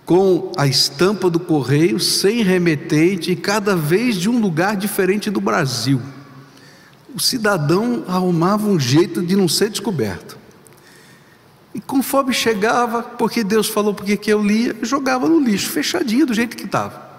com 0.06 0.50
a 0.56 0.66
estampa 0.66 1.30
do 1.30 1.42
correio, 1.42 2.00
sem 2.00 2.42
remetente, 2.42 3.32
e 3.32 3.36
cada 3.36 3.76
vez 3.76 4.16
de 4.16 4.30
um 4.30 4.40
lugar 4.40 4.78
diferente 4.78 5.30
do 5.30 5.42
Brasil. 5.42 6.02
O 7.14 7.20
cidadão 7.20 8.06
arrumava 8.08 8.66
um 8.66 8.80
jeito 8.80 9.22
de 9.22 9.36
não 9.36 9.50
ser 9.50 9.70
descoberto. 9.70 10.38
E 11.74 11.82
conforme 11.82 12.34
chegava, 12.34 13.04
porque 13.04 13.44
Deus 13.44 13.68
falou 13.68 13.94
porque 13.94 14.16
que 14.16 14.32
eu 14.32 14.42
lia, 14.42 14.74
jogava 14.84 15.28
no 15.28 15.42
lixo, 15.42 15.70
fechadinho 15.70 16.26
do 16.26 16.34
jeito 16.34 16.56
que 16.56 16.64
estava. 16.64 17.10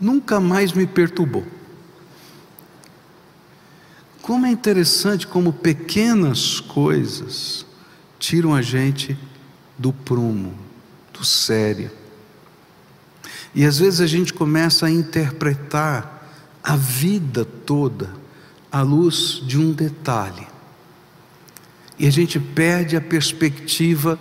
Nunca 0.00 0.40
mais 0.40 0.72
me 0.72 0.88
perturbou. 0.88 1.44
Como 4.24 4.46
é 4.46 4.50
interessante 4.50 5.26
como 5.26 5.52
pequenas 5.52 6.58
coisas 6.58 7.66
tiram 8.18 8.54
a 8.54 8.62
gente 8.62 9.18
do 9.76 9.92
prumo, 9.92 10.54
do 11.12 11.22
sério. 11.22 11.90
E 13.54 13.66
às 13.66 13.78
vezes 13.78 14.00
a 14.00 14.06
gente 14.06 14.32
começa 14.32 14.86
a 14.86 14.90
interpretar 14.90 16.26
a 16.62 16.74
vida 16.74 17.44
toda 17.44 18.14
à 18.72 18.80
luz 18.80 19.42
de 19.46 19.58
um 19.58 19.72
detalhe 19.72 20.46
e 21.98 22.06
a 22.06 22.10
gente 22.10 22.40
perde 22.40 22.96
a 22.96 23.02
perspectiva 23.02 24.18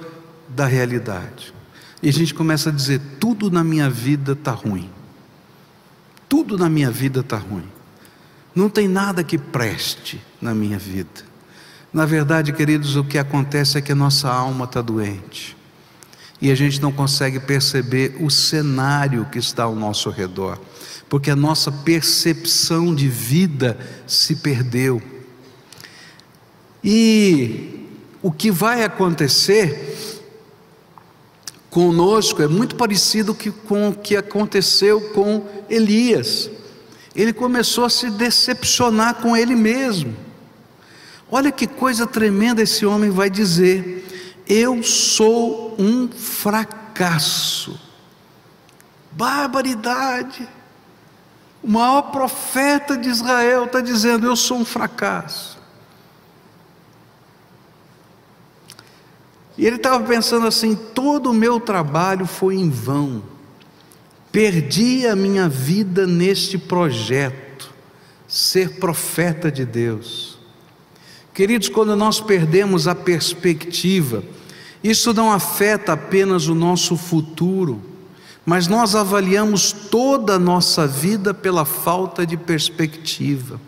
da 0.50 0.66
realidade. 0.66 1.54
E 2.02 2.10
a 2.10 2.12
gente 2.12 2.34
começa 2.34 2.68
a 2.68 2.74
dizer: 2.74 3.00
tudo 3.22 3.50
na 3.50 3.64
minha 3.64 3.90
vida 3.90 4.34
está 4.34 4.52
ruim. 4.52 4.90
Tudo 6.28 6.58
na 6.58 6.70
minha 6.70 6.92
vida 6.92 7.22
está 7.22 7.38
ruim. 7.38 7.73
Não 8.56 8.70
tem 8.70 8.88
nada 8.88 9.24
que 9.24 9.38
preste 9.38 10.22
na 10.42 10.54
minha 10.54 10.78
vida. 10.78 11.34
Na 11.92 12.06
verdade, 12.06 12.52
queridos, 12.52 12.96
o 12.96 13.04
que 13.04 13.18
acontece 13.18 13.78
é 13.78 13.82
que 13.82 13.92
a 13.92 13.96
nossa 13.96 14.30
alma 14.30 14.66
está 14.66 14.82
doente. 14.82 15.56
E 16.42 16.52
a 16.52 16.56
gente 16.56 16.82
não 16.82 16.92
consegue 16.92 17.40
perceber 17.40 18.18
o 18.20 18.30
cenário 18.30 19.26
que 19.32 19.40
está 19.40 19.64
ao 19.64 19.76
nosso 19.76 20.10
redor, 20.10 20.60
porque 21.08 21.30
a 21.30 21.36
nossa 21.36 21.72
percepção 21.72 22.94
de 22.94 23.08
vida 23.08 23.78
se 24.06 24.36
perdeu. 24.36 25.02
E 26.84 27.88
o 28.22 28.32
que 28.32 28.52
vai 28.52 28.84
acontecer 28.84 30.20
conosco 31.70 32.42
é 32.42 32.48
muito 32.48 32.76
parecido 32.76 33.36
com 33.68 33.90
o 33.90 33.96
que 33.96 34.16
aconteceu 34.16 35.00
com 35.12 35.48
Elias. 35.70 36.50
Ele 37.16 37.32
começou 37.32 37.86
a 37.86 37.90
se 37.90 38.10
decepcionar 38.10 39.16
com 39.16 39.38
ele 39.38 39.56
mesmo. 39.56 40.16
Olha 41.32 41.52
que 41.52 41.68
coisa 41.68 42.08
tremenda 42.08 42.62
esse 42.62 42.86
homem 42.86 43.10
vai 43.10 43.30
dizer: 43.30 44.44
Eu 44.48 44.82
sou 44.84 45.76
um 45.80 46.08
fracasso. 46.10 47.80
Barbaridade. 49.12 50.48
O 51.62 51.70
maior 51.70 52.04
profeta 52.12 52.98
de 52.98 53.10
Israel 53.10 53.66
está 53.66 53.80
dizendo: 53.80 54.26
Eu 54.26 54.36
sou 54.36 54.58
um 54.58 54.66
fracasso. 54.66 55.64
E 59.58 59.66
ele 59.66 59.76
estava 59.76 60.04
pensando 60.04 60.48
assim: 60.48 60.76
todo 60.76 61.32
o 61.32 61.34
meu 61.34 61.60
trabalho 61.60 62.26
foi 62.26 62.56
em 62.56 62.70
vão, 62.70 63.24
perdi 64.34 65.06
a 65.06 65.16
minha 65.16 65.48
vida 65.48 66.08
neste 66.08 66.58
projeto, 66.58 67.72
ser 68.28 68.80
profeta 68.80 69.52
de 69.52 69.64
Deus. 69.64 70.40
Queridos, 71.32 71.70
quando 71.70 71.96
nós 71.96 72.20
perdemos 72.20 72.88
a 72.88 72.96
perspectiva, 72.96 74.24
isso 74.84 75.14
não 75.14 75.32
afeta 75.32 75.94
apenas 75.94 76.48
o 76.48 76.56
nosso 76.56 76.98
futuro, 76.98 77.80
mas 78.44 78.68
nós 78.68 78.96
avaliamos 78.96 79.72
toda 79.72 80.34
a 80.34 80.40
nossa 80.40 80.88
vida 80.88 81.32
pela 81.32 81.64
falta 81.64 82.26
de 82.26 82.36
perspectiva. 82.36 83.62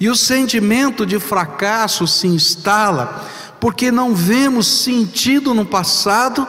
E 0.00 0.08
o 0.08 0.16
sentimento 0.16 1.06
de 1.06 1.20
fracasso 1.20 2.08
se 2.08 2.26
instala 2.26 3.24
porque 3.60 3.92
não 3.92 4.16
vemos 4.16 4.66
sentido 4.66 5.54
no 5.54 5.64
passado, 5.64 6.46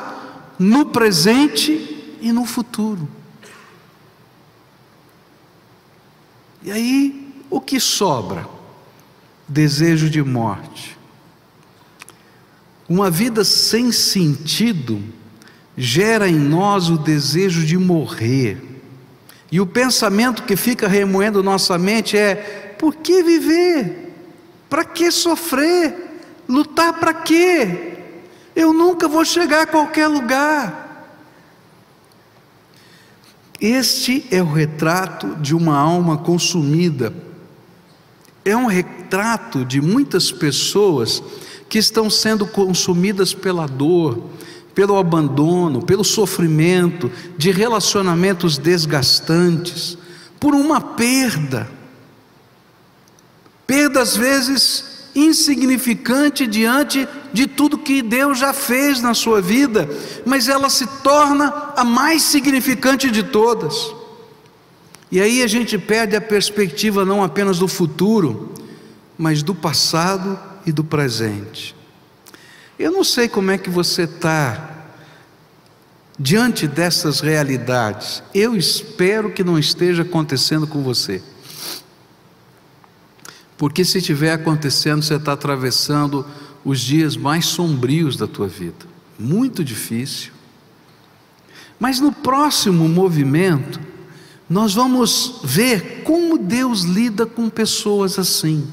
no 0.57 0.87
presente 0.87 2.17
e 2.19 2.31
no 2.31 2.43
futuro. 2.43 3.16
E 6.63 6.71
aí, 6.71 7.33
o 7.49 7.61
que 7.61 7.79
sobra? 7.79 8.47
Desejo 9.47 10.09
de 10.09 10.21
morte. 10.21 10.97
Uma 12.89 13.09
vida 13.09 13.43
sem 13.43 13.91
sentido 13.91 15.01
gera 15.75 16.27
em 16.27 16.35
nós 16.35 16.89
o 16.89 16.97
desejo 16.97 17.65
de 17.65 17.77
morrer. 17.77 18.61
E 19.51 19.61
o 19.61 19.67
pensamento 19.67 20.43
que 20.43 20.55
fica 20.55 20.87
remoendo 20.87 21.43
nossa 21.43 21.77
mente 21.77 22.17
é: 22.17 22.75
por 22.77 22.95
que 22.95 23.23
viver? 23.23 24.13
Para 24.69 24.83
que 24.83 25.11
sofrer? 25.11 26.05
Lutar 26.47 26.93
para 26.93 27.13
quê? 27.13 27.93
Eu 28.55 28.73
nunca 28.73 29.07
vou 29.07 29.23
chegar 29.23 29.61
a 29.63 29.67
qualquer 29.67 30.07
lugar. 30.07 30.86
Este 33.59 34.25
é 34.29 34.41
o 34.41 34.51
retrato 34.51 35.35
de 35.35 35.55
uma 35.55 35.77
alma 35.77 36.17
consumida. 36.17 37.13
É 38.45 38.55
um 38.55 38.67
retrato 38.67 39.65
de 39.65 39.81
muitas 39.81 40.31
pessoas 40.31 41.21
que 41.67 41.77
estão 41.77 42.09
sendo 42.09 42.45
consumidas 42.45 43.33
pela 43.33 43.65
dor, 43.67 44.23
pelo 44.73 44.97
abandono, 44.97 45.81
pelo 45.81 46.03
sofrimento, 46.03 47.11
de 47.37 47.51
relacionamentos 47.51 48.57
desgastantes, 48.57 49.97
por 50.39 50.53
uma 50.53 50.79
perda. 50.79 51.67
Perda 53.65 54.01
às 54.01 54.15
vezes 54.15 54.96
insignificante 55.17 56.45
diante 56.45 57.07
de 57.33 57.47
tudo 57.47 57.79
que 57.79 58.03
Deus 58.03 58.37
já 58.37 58.53
fez 58.53 59.01
na 59.01 59.15
sua 59.15 59.41
vida, 59.41 59.89
mas 60.23 60.47
ela 60.47 60.69
se 60.69 60.85
torna 61.01 61.73
a 61.75 61.83
mais 61.83 62.21
significante 62.21 63.09
de 63.09 63.23
todas. 63.23 63.95
E 65.11 65.19
aí 65.19 65.41
a 65.41 65.47
gente 65.47 65.75
perde 65.77 66.15
a 66.15 66.21
perspectiva 66.21 67.03
não 67.03 67.23
apenas 67.23 67.57
do 67.57 67.67
futuro, 67.67 68.53
mas 69.17 69.41
do 69.41 69.55
passado 69.55 70.37
e 70.67 70.71
do 70.71 70.83
presente. 70.83 71.75
Eu 72.77 72.91
não 72.91 73.03
sei 73.03 73.27
como 73.27 73.49
é 73.49 73.57
que 73.57 73.71
você 73.71 74.03
está 74.03 74.75
diante 76.19 76.67
dessas 76.67 77.21
realidades. 77.21 78.21
Eu 78.35 78.55
espero 78.55 79.31
que 79.31 79.43
não 79.43 79.57
esteja 79.57 80.03
acontecendo 80.03 80.67
com 80.67 80.83
você. 80.83 81.23
Porque 83.57 83.83
se 83.83 83.97
estiver 83.97 84.31
acontecendo, 84.31 85.03
você 85.03 85.15
está 85.15 85.33
atravessando 85.33 86.25
os 86.63 86.79
dias 86.79 87.17
mais 87.17 87.45
sombrios 87.45 88.15
da 88.15 88.27
tua 88.27 88.47
vida. 88.47 88.85
Muito 89.17 89.63
difícil. 89.63 90.31
Mas 91.79 91.99
no 91.99 92.11
próximo 92.11 92.87
movimento, 92.87 93.79
nós 94.49 94.73
vamos 94.73 95.41
ver 95.43 96.03
como 96.03 96.37
Deus 96.37 96.81
lida 96.81 97.25
com 97.25 97.49
pessoas 97.49 98.17
assim. 98.19 98.67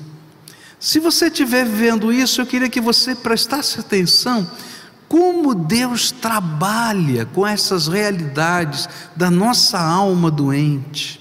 Se 0.78 1.00
você 1.00 1.26
estiver 1.26 1.64
vendo 1.64 2.12
isso, 2.12 2.40
eu 2.40 2.46
queria 2.46 2.68
que 2.68 2.80
você 2.80 3.14
prestasse 3.14 3.80
atenção 3.80 4.46
como 5.08 5.54
Deus 5.54 6.10
trabalha 6.10 7.24
com 7.26 7.46
essas 7.46 7.88
realidades 7.88 8.88
da 9.14 9.30
nossa 9.30 9.78
alma 9.78 10.30
doente. 10.30 11.20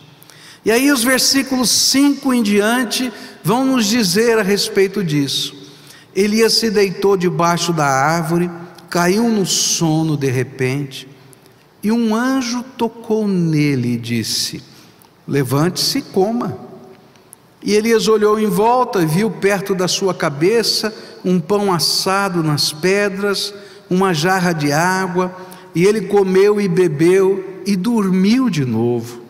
E 0.65 0.71
aí, 0.71 0.91
os 0.91 1.03
versículos 1.03 1.69
5 1.69 2.33
em 2.33 2.41
diante 2.41 3.11
vão 3.43 3.65
nos 3.65 3.85
dizer 3.87 4.39
a 4.39 4.41
respeito 4.41 5.03
disso. 5.03 5.55
Elias 6.15 6.53
se 6.53 6.71
deitou 6.71 7.17
debaixo 7.17 7.73
da 7.73 7.85
árvore, 7.85 8.49
caiu 8.89 9.27
no 9.27 9.45
sono 9.45 10.15
de 10.15 10.29
repente, 10.29 11.07
e 11.81 11.91
um 11.91 12.15
anjo 12.15 12.63
tocou 12.77 13.27
nele 13.27 13.93
e 13.93 13.97
disse: 13.97 14.63
Levante-se 15.27 15.99
e 15.99 16.01
coma. 16.01 16.57
E 17.61 17.73
Elias 17.73 18.07
olhou 18.07 18.39
em 18.39 18.47
volta 18.47 19.01
e 19.01 19.05
viu 19.05 19.31
perto 19.31 19.73
da 19.73 19.87
sua 19.87 20.13
cabeça 20.13 20.93
um 21.23 21.39
pão 21.39 21.73
assado 21.73 22.43
nas 22.43 22.71
pedras, 22.71 23.53
uma 23.89 24.13
jarra 24.13 24.51
de 24.53 24.71
água, 24.71 25.33
e 25.73 25.85
ele 25.85 26.01
comeu 26.01 26.59
e 26.59 26.67
bebeu 26.67 27.61
e 27.65 27.75
dormiu 27.75 28.49
de 28.49 28.65
novo. 28.65 29.22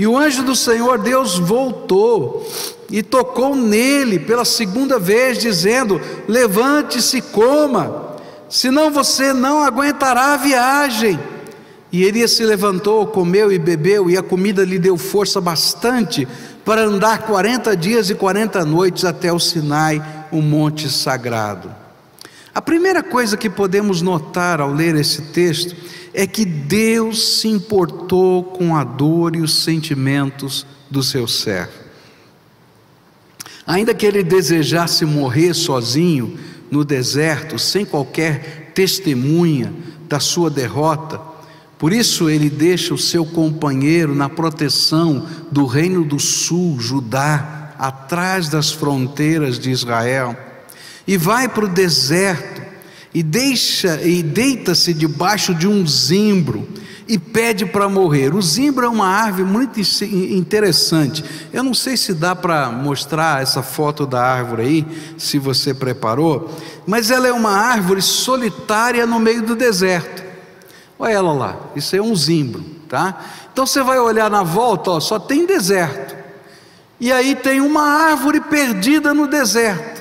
E 0.00 0.06
o 0.06 0.16
anjo 0.16 0.42
do 0.42 0.56
Senhor 0.56 0.96
Deus 0.96 1.38
voltou 1.38 2.50
e 2.90 3.02
tocou 3.02 3.54
nele 3.54 4.18
pela 4.18 4.46
segunda 4.46 4.98
vez, 4.98 5.36
dizendo: 5.36 6.00
Levante-se 6.26 7.18
e 7.18 7.20
coma, 7.20 8.16
senão 8.48 8.90
você 8.90 9.34
não 9.34 9.62
aguentará 9.62 10.32
a 10.32 10.36
viagem. 10.38 11.20
E 11.92 12.02
Elias 12.02 12.30
se 12.30 12.42
levantou, 12.42 13.08
comeu 13.08 13.52
e 13.52 13.58
bebeu, 13.58 14.08
e 14.08 14.16
a 14.16 14.22
comida 14.22 14.64
lhe 14.64 14.78
deu 14.78 14.96
força 14.96 15.38
bastante 15.38 16.26
para 16.64 16.80
andar 16.80 17.26
40 17.26 17.76
dias 17.76 18.08
e 18.08 18.14
40 18.14 18.64
noites 18.64 19.04
até 19.04 19.30
o 19.30 19.38
Sinai, 19.38 20.02
o 20.32 20.40
monte 20.40 20.88
sagrado. 20.88 21.70
A 22.54 22.62
primeira 22.62 23.02
coisa 23.02 23.36
que 23.36 23.50
podemos 23.50 24.00
notar 24.00 24.62
ao 24.62 24.72
ler 24.72 24.94
esse 24.94 25.20
texto 25.24 25.76
é 26.12 26.26
que 26.26 26.44
Deus 26.44 27.40
se 27.40 27.48
importou 27.48 28.44
com 28.44 28.76
a 28.76 28.84
dor 28.84 29.36
e 29.36 29.40
os 29.40 29.62
sentimentos 29.62 30.66
do 30.90 31.02
seu 31.02 31.28
servo. 31.28 31.72
Ainda 33.66 33.94
que 33.94 34.04
ele 34.04 34.22
desejasse 34.22 35.04
morrer 35.04 35.54
sozinho 35.54 36.38
no 36.70 36.84
deserto, 36.84 37.58
sem 37.58 37.84
qualquer 37.84 38.72
testemunha 38.74 39.72
da 40.08 40.18
sua 40.18 40.50
derrota, 40.50 41.20
por 41.78 41.92
isso 41.92 42.28
ele 42.28 42.50
deixa 42.50 42.92
o 42.92 42.98
seu 42.98 43.24
companheiro 43.24 44.14
na 44.14 44.28
proteção 44.28 45.26
do 45.50 45.64
reino 45.64 46.04
do 46.04 46.18
sul, 46.18 46.78
Judá, 46.80 47.74
atrás 47.78 48.48
das 48.48 48.70
fronteiras 48.70 49.58
de 49.58 49.70
Israel, 49.70 50.36
e 51.06 51.16
vai 51.16 51.48
para 51.48 51.64
o 51.64 51.68
deserto 51.68 52.59
e 53.12 53.22
deixa 53.22 54.00
e 54.02 54.22
deita-se 54.22 54.94
debaixo 54.94 55.54
de 55.54 55.66
um 55.66 55.86
zimbro 55.86 56.66
e 57.10 57.18
pede 57.18 57.66
para 57.66 57.88
morrer. 57.88 58.32
O 58.32 58.40
zimbro 58.40 58.86
é 58.86 58.88
uma 58.88 59.08
árvore 59.08 59.42
muito 59.42 59.80
interessante. 59.80 61.24
Eu 61.52 61.64
não 61.64 61.74
sei 61.74 61.96
se 61.96 62.14
dá 62.14 62.36
para 62.36 62.70
mostrar 62.70 63.42
essa 63.42 63.64
foto 63.64 64.06
da 64.06 64.22
árvore 64.22 64.62
aí, 64.62 64.86
se 65.18 65.36
você 65.36 65.74
preparou, 65.74 66.56
mas 66.86 67.10
ela 67.10 67.26
é 67.26 67.32
uma 67.32 67.50
árvore 67.50 68.00
solitária 68.00 69.04
no 69.06 69.18
meio 69.18 69.42
do 69.42 69.56
deserto. 69.56 70.22
Olha 70.96 71.12
ela 71.14 71.32
lá, 71.32 71.56
isso 71.74 71.96
é 71.96 72.00
um 72.00 72.14
zimbro, 72.14 72.64
tá? 72.88 73.20
Então 73.52 73.66
você 73.66 73.82
vai 73.82 73.98
olhar 73.98 74.30
na 74.30 74.44
volta, 74.44 74.92
ó, 74.92 75.00
só 75.00 75.18
tem 75.18 75.44
deserto. 75.46 76.14
E 77.00 77.10
aí 77.10 77.34
tem 77.34 77.60
uma 77.60 77.82
árvore 77.82 78.40
perdida 78.40 79.12
no 79.12 79.26
deserto. 79.26 79.99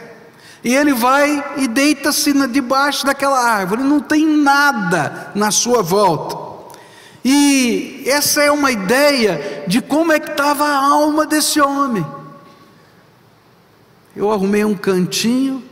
E 0.63 0.75
ele 0.75 0.93
vai 0.93 1.43
e 1.57 1.67
deita-se 1.67 2.33
debaixo 2.47 3.05
daquela 3.05 3.39
árvore, 3.39 3.83
não 3.83 3.99
tem 3.99 4.25
nada 4.25 5.31
na 5.33 5.51
sua 5.51 5.81
volta. 5.81 6.37
E 7.23 8.03
essa 8.05 8.41
é 8.41 8.51
uma 8.51 8.71
ideia 8.71 9.63
de 9.67 9.81
como 9.81 10.11
é 10.11 10.19
que 10.19 10.31
estava 10.31 10.65
a 10.65 10.75
alma 10.75 11.25
desse 11.25 11.59
homem. 11.61 12.05
Eu 14.15 14.31
arrumei 14.31 14.65
um 14.65 14.75
cantinho 14.75 15.63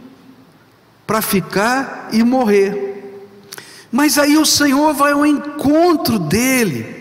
para 1.06 1.22
ficar 1.22 2.10
e 2.12 2.24
morrer. 2.24 3.24
Mas 3.92 4.18
aí 4.18 4.38
o 4.38 4.46
Senhor 4.46 4.94
vai 4.94 5.14
ao 5.14 5.26
encontro 5.26 6.20
dele 6.20 6.98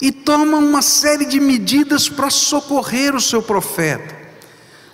e 0.00 0.10
toma 0.10 0.56
uma 0.56 0.82
série 0.82 1.24
de 1.24 1.38
medidas 1.38 2.08
para 2.08 2.30
socorrer 2.30 3.14
o 3.14 3.20
seu 3.20 3.42
profeta. 3.42 4.17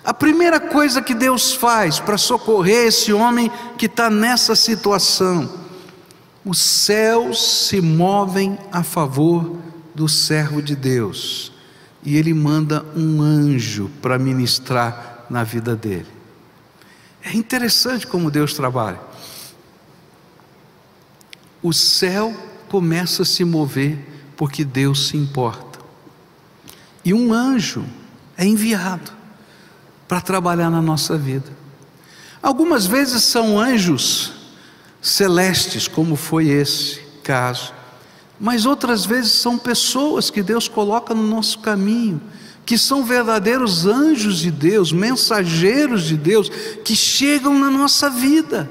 A 0.05 0.13
primeira 0.13 0.61
coisa 0.61 1.01
que 1.01 1.15
Deus 1.15 1.55
faz 1.55 1.99
para 1.99 2.19
socorrer 2.19 2.89
esse 2.89 3.11
homem 3.11 3.51
que 3.79 3.87
está 3.87 4.11
nessa 4.11 4.55
situação, 4.55 5.51
os 6.45 6.59
céus 6.59 7.67
se 7.69 7.81
movem 7.81 8.59
a 8.71 8.83
favor 8.83 9.57
do 9.95 10.07
servo 10.07 10.61
de 10.61 10.77
Deus 10.77 11.51
e 12.03 12.19
ele 12.19 12.35
manda 12.35 12.85
um 12.95 13.23
anjo 13.23 13.91
para 14.03 14.19
ministrar 14.19 15.25
na 15.31 15.43
vida 15.43 15.75
dele. 15.75 16.13
É 17.23 17.33
interessante 17.33 18.07
como 18.07 18.31
Deus 18.31 18.53
trabalha. 18.53 19.01
O 21.63 21.73
céu 21.73 22.37
começa 22.69 23.23
a 23.23 23.25
se 23.25 23.43
mover 23.43 23.99
porque 24.37 24.67
Deus 24.67 25.09
se 25.09 25.17
importa. 25.17 25.79
E 27.03 27.15
um 27.15 27.33
anjo 27.33 27.87
é 28.37 28.45
enviado 28.45 29.14
para 30.07 30.21
trabalhar 30.21 30.71
na 30.71 30.83
nossa 30.83 31.17
vida. 31.17 31.51
Algumas 32.43 32.87
vezes 32.87 33.23
são 33.23 33.59
anjos 33.59 34.33
celestes, 35.01 35.89
como 35.89 36.17
foi 36.17 36.49
esse 36.49 37.01
caso, 37.23 37.73
mas 38.39 38.67
outras 38.67 39.07
vezes 39.07 39.33
são 39.33 39.57
pessoas 39.57 40.31
que 40.31 40.43
Deus 40.43 40.69
coloca 40.69 41.15
no 41.15 41.27
nosso 41.27 41.59
caminho, 41.61 42.21
que 42.67 42.77
são 42.77 43.05
verdadeiros 43.05 43.87
anjos 43.87 44.39
de 44.39 44.51
Deus, 44.51 44.93
mensageiros 44.93 46.05
de 46.05 46.17
Deus, 46.17 46.51
que 46.85 46.97
chegam 46.97 47.59
na 47.59 47.71
nossa 47.71 48.11
vida. 48.11 48.71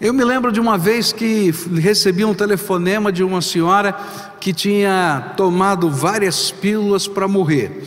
Eu 0.00 0.14
me 0.14 0.24
lembro 0.24 0.52
de 0.52 0.60
uma 0.60 0.78
vez 0.78 1.12
que 1.12 1.52
recebi 1.74 2.24
um 2.24 2.34
telefonema 2.34 3.10
de 3.10 3.24
uma 3.24 3.42
senhora 3.42 3.92
que 4.40 4.52
tinha 4.52 5.34
tomado 5.36 5.90
várias 5.90 6.52
pílulas 6.52 7.08
para 7.08 7.26
morrer. 7.26 7.82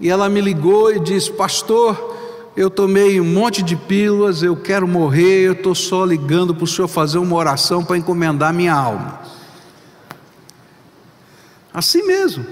E 0.00 0.08
ela 0.08 0.28
me 0.28 0.40
ligou 0.40 0.92
e 0.92 1.00
disse: 1.00 1.32
Pastor, 1.32 2.16
eu 2.56 2.70
tomei 2.70 3.20
um 3.20 3.24
monte 3.24 3.62
de 3.62 3.76
pílulas, 3.76 4.42
eu 4.42 4.56
quero 4.56 4.86
morrer, 4.86 5.40
eu 5.40 5.52
estou 5.52 5.74
só 5.74 6.04
ligando 6.04 6.54
para 6.54 6.64
o 6.64 6.66
senhor 6.66 6.88
fazer 6.88 7.18
uma 7.18 7.36
oração 7.36 7.84
para 7.84 7.96
encomendar 7.96 8.52
minha 8.52 8.74
alma. 8.74 9.20
Assim 11.72 12.06
mesmo. 12.06 12.44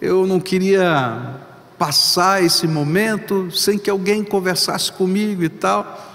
Eu 0.00 0.26
não 0.26 0.40
queria 0.40 1.36
passar 1.78 2.42
esse 2.42 2.66
momento 2.66 3.50
sem 3.50 3.78
que 3.78 3.90
alguém 3.90 4.24
conversasse 4.24 4.90
comigo 4.92 5.42
e 5.42 5.48
tal. 5.48 6.14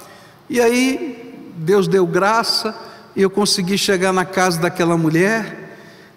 E 0.49 0.59
aí, 0.59 1.51
Deus 1.55 1.87
deu 1.87 2.05
graça 2.05 2.75
e 3.15 3.21
eu 3.21 3.29
consegui 3.29 3.77
chegar 3.77 4.11
na 4.11 4.25
casa 4.25 4.59
daquela 4.59 4.97
mulher 4.97 5.64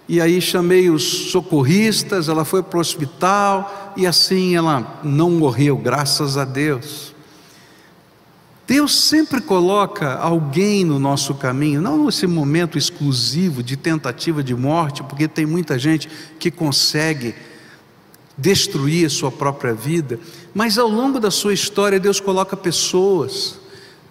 e 0.09 0.23
aí 0.23 0.40
chamei 0.40 0.88
os 0.88 1.31
socorristas, 1.31 2.29
ela 2.29 2.44
foi 2.44 2.62
para 2.62 2.79
o 2.79 2.81
hospital 2.81 3.92
e 3.94 4.07
assim 4.07 4.57
ela 4.57 5.01
não 5.05 5.31
morreu, 5.33 5.77
graças 5.77 6.38
a 6.38 6.47
Deus. 6.47 7.14
Deus 8.66 8.94
sempre 8.99 9.40
coloca 9.40 10.14
alguém 10.14 10.85
no 10.85 10.99
nosso 10.99 11.35
caminho, 11.35 11.81
não 11.81 12.07
nesse 12.07 12.27
momento 12.27 12.79
exclusivo 12.79 13.62
de 13.62 13.77
tentativa 13.77 14.42
de 14.42 14.55
morte, 14.55 15.03
porque 15.03 15.29
tem 15.29 15.44
muita 15.44 15.79
gente 15.79 16.09
que 16.38 16.51
consegue 16.51 17.35
destruir 18.37 19.07
a 19.07 19.11
sua 19.11 19.33
própria 19.33 19.75
vida, 19.75 20.18
mas 20.55 20.79
ao 20.79 20.88
longo 20.88 21.18
da 21.18 21.31
sua 21.31 21.53
história 21.53 21.99
Deus 21.99 22.21
coloca 22.21 22.57
pessoas, 22.57 23.58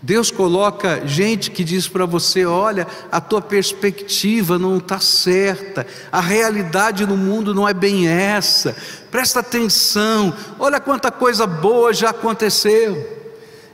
Deus 0.01 0.29
coloca 0.29 1.05
gente 1.07 1.49
que 1.49 1.63
diz 1.63 1.88
para 1.88 2.05
você: 2.05 2.45
olha, 2.45 2.86
a 3.12 3.19
tua 3.19 3.41
perspectiva 3.41 4.60
não 4.60 4.77
está 4.77 4.99
certa, 4.99 5.88
a 6.12 6.21
realidade 6.21 7.05
no 7.05 7.17
mundo 7.17 7.53
não 7.53 7.67
é 7.67 7.73
bem 7.73 8.07
essa, 8.07 8.75
presta 9.10 9.39
atenção, 9.39 10.33
olha 10.60 10.79
quanta 10.79 11.12
coisa 11.12 11.47
boa 11.47 11.93
já 11.93 12.12
aconteceu. 12.12 13.15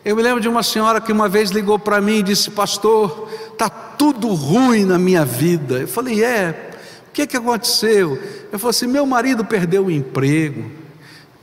Eu 0.06 0.16
me 0.16 0.22
lembro 0.22 0.42
de 0.42 0.50
uma 0.50 0.64
senhora 0.64 1.00
que 1.00 1.12
uma 1.12 1.30
vez 1.30 1.50
ligou 1.52 1.78
para 1.78 2.00
mim 2.00 2.20
e 2.20 2.24
disse: 2.24 2.52
Pastor, 2.52 3.30
está 3.52 3.70
tudo 3.70 4.28
ruim 4.30 4.86
na 4.86 4.98
minha 4.98 5.26
vida. 5.26 5.80
Eu 5.80 5.88
falei: 5.88 6.24
É, 6.24 6.72
o 7.10 7.12
que, 7.12 7.28
que 7.28 7.38
aconteceu? 7.38 8.18
Eu 8.52 8.60
falei 8.60 8.70
assim: 8.72 8.88
Meu 8.88 9.06
marido 9.06 9.44
perdeu 9.44 9.86
o 9.86 9.92
emprego 9.92 10.83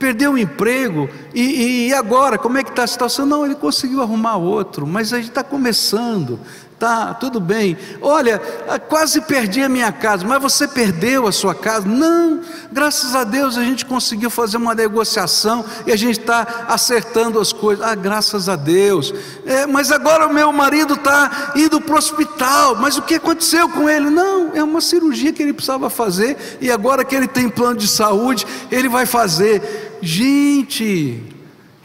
perdeu 0.01 0.31
o 0.31 0.37
emprego, 0.37 1.07
e, 1.31 1.89
e 1.89 1.93
agora, 1.93 2.35
como 2.35 2.57
é 2.57 2.63
que 2.63 2.71
está 2.71 2.83
a 2.83 2.87
situação? 2.87 3.23
Não, 3.23 3.45
ele 3.45 3.53
conseguiu 3.53 4.01
arrumar 4.01 4.35
outro, 4.35 4.87
mas 4.87 5.13
a 5.13 5.17
gente 5.17 5.29
está 5.29 5.43
começando, 5.43 6.39
tá, 6.79 7.13
tudo 7.13 7.39
bem. 7.39 7.77
Olha, 8.01 8.41
ah, 8.67 8.79
quase 8.79 9.21
perdi 9.21 9.61
a 9.61 9.69
minha 9.69 9.91
casa, 9.91 10.25
mas 10.25 10.41
você 10.41 10.67
perdeu 10.67 11.27
a 11.27 11.31
sua 11.31 11.53
casa? 11.53 11.87
Não, 11.87 12.41
graças 12.71 13.13
a 13.13 13.23
Deus 13.23 13.55
a 13.59 13.63
gente 13.63 13.85
conseguiu 13.85 14.31
fazer 14.31 14.57
uma 14.57 14.73
negociação 14.73 15.63
e 15.85 15.91
a 15.91 15.95
gente 15.95 16.19
está 16.19 16.65
acertando 16.67 17.39
as 17.39 17.53
coisas. 17.53 17.85
Ah, 17.85 17.93
graças 17.93 18.49
a 18.49 18.55
Deus. 18.55 19.13
É, 19.45 19.67
mas 19.67 19.91
agora 19.91 20.25
o 20.25 20.33
meu 20.33 20.51
marido 20.51 20.95
está 20.95 21.51
indo 21.55 21.79
para 21.79 21.93
o 21.93 21.97
hospital, 21.99 22.75
mas 22.75 22.97
o 22.97 23.03
que 23.03 23.13
aconteceu 23.13 23.69
com 23.69 23.87
ele? 23.87 24.09
Não, 24.09 24.49
é 24.55 24.63
uma 24.63 24.81
cirurgia 24.81 25.31
que 25.31 25.43
ele 25.43 25.53
precisava 25.53 25.87
fazer 25.87 26.57
e 26.59 26.71
agora 26.71 27.05
que 27.05 27.15
ele 27.15 27.27
tem 27.27 27.47
plano 27.47 27.77
de 27.77 27.87
saúde, 27.87 28.47
ele 28.71 28.89
vai 28.89 29.05
fazer. 29.05 29.90
Gente, 30.01 31.21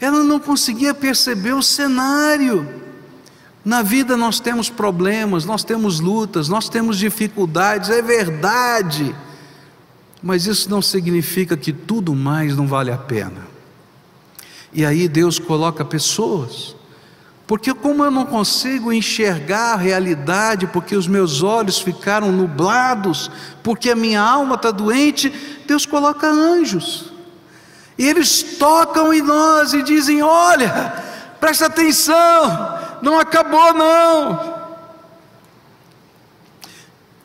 ela 0.01 0.23
não 0.23 0.39
conseguia 0.39 0.93
perceber 0.93 1.53
o 1.53 1.61
cenário. 1.61 2.67
Na 3.63 3.81
vida 3.81 4.15
nós 4.15 4.39
temos 4.39 4.69
problemas, 4.69 5.45
nós 5.45 5.63
temos 5.63 5.99
lutas, 5.99 6.47
nós 6.47 6.69
temos 6.69 6.97
dificuldades, 6.97 7.89
é 7.89 8.01
verdade. 8.01 9.15
Mas 10.23 10.45
isso 10.45 10.69
não 10.69 10.81
significa 10.81 11.55
que 11.55 11.71
tudo 11.71 12.15
mais 12.15 12.55
não 12.55 12.65
vale 12.65 12.91
a 12.91 12.97
pena. 12.97 13.45
E 14.73 14.85
aí 14.85 15.07
Deus 15.07 15.39
coloca 15.39 15.83
pessoas, 15.85 16.75
porque 17.45 17.73
como 17.73 18.03
eu 18.03 18.11
não 18.11 18.25
consigo 18.25 18.91
enxergar 18.91 19.73
a 19.73 19.77
realidade, 19.77 20.67
porque 20.67 20.95
os 20.95 21.07
meus 21.07 21.41
olhos 21.43 21.79
ficaram 21.79 22.31
nublados, 22.31 23.31
porque 23.63 23.89
a 23.89 23.95
minha 23.95 24.21
alma 24.21 24.55
está 24.55 24.71
doente, 24.71 25.31
Deus 25.65 25.85
coloca 25.85 26.27
anjos. 26.27 27.16
E 27.97 28.07
eles 28.07 28.43
tocam 28.57 29.13
em 29.13 29.21
nós 29.21 29.73
e 29.73 29.81
dizem: 29.81 30.21
Olha, 30.21 31.03
presta 31.39 31.65
atenção, 31.65 32.79
não 33.01 33.19
acabou 33.19 33.73
não. 33.73 34.57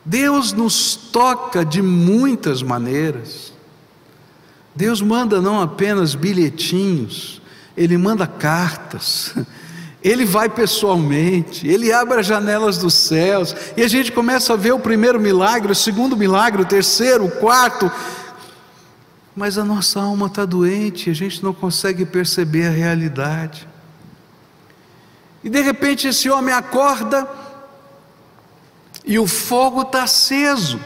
Deus 0.05 0.51
nos 0.51 0.95
toca 0.95 1.63
de 1.63 1.81
muitas 1.81 2.61
maneiras. 2.61 3.53
Deus 4.75 5.01
manda 5.01 5.39
não 5.39 5.61
apenas 5.61 6.15
bilhetinhos, 6.15 7.41
Ele 7.77 7.97
manda 7.97 8.25
cartas. 8.25 9.33
Ele 10.03 10.25
vai 10.25 10.49
pessoalmente, 10.49 11.65
ele 11.65 11.93
abre 11.93 12.19
as 12.19 12.25
janelas 12.25 12.77
dos 12.77 12.93
céus, 12.93 13.55
e 13.77 13.81
a 13.81 13.87
gente 13.87 14.11
começa 14.11 14.51
a 14.51 14.57
ver 14.57 14.73
o 14.73 14.79
primeiro 14.79 15.17
milagre, 15.17 15.71
o 15.71 15.75
segundo 15.75 16.17
milagre, 16.17 16.61
o 16.61 16.65
terceiro, 16.65 17.23
o 17.23 17.31
quarto, 17.31 17.89
mas 19.35 19.57
a 19.57 19.63
nossa 19.63 20.01
alma 20.01 20.27
está 20.27 20.45
doente, 20.45 21.09
a 21.09 21.13
gente 21.13 21.43
não 21.43 21.53
consegue 21.53 22.05
perceber 22.05 22.67
a 22.67 22.71
realidade. 22.71 23.67
E 25.43 25.49
de 25.49 25.61
repente 25.61 26.07
esse 26.07 26.29
homem 26.29 26.53
acorda 26.53 27.27
e 29.05 29.17
o 29.19 29.27
fogo 29.27 29.81
está 29.81 30.03
aceso. 30.03 30.79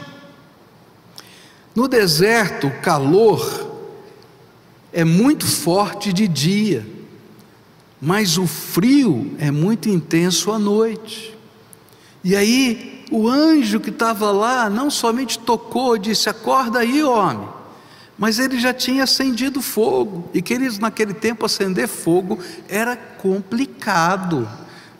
No 1.74 1.86
deserto, 1.86 2.66
o 2.66 2.80
calor 2.80 3.68
é 4.92 5.04
muito 5.04 5.46
forte 5.46 6.12
de 6.12 6.26
dia, 6.26 6.84
mas 8.00 8.38
o 8.38 8.46
frio 8.46 9.36
é 9.38 9.50
muito 9.50 9.88
intenso 9.88 10.50
à 10.50 10.58
noite. 10.58 11.36
E 12.24 12.34
aí, 12.34 13.04
o 13.12 13.28
anjo 13.28 13.78
que 13.78 13.90
estava 13.90 14.32
lá 14.32 14.68
não 14.68 14.90
somente 14.90 15.38
tocou, 15.38 15.96
disse: 15.96 16.28
Acorda 16.28 16.80
aí, 16.80 17.02
homem. 17.04 17.57
Mas 18.18 18.40
ele 18.40 18.58
já 18.58 18.74
tinha 18.74 19.04
acendido 19.04 19.62
fogo, 19.62 20.28
e 20.34 20.42
queridos, 20.42 20.80
naquele 20.80 21.14
tempo 21.14 21.46
acender 21.46 21.86
fogo 21.86 22.40
era 22.68 22.96
complicado, 22.96 24.48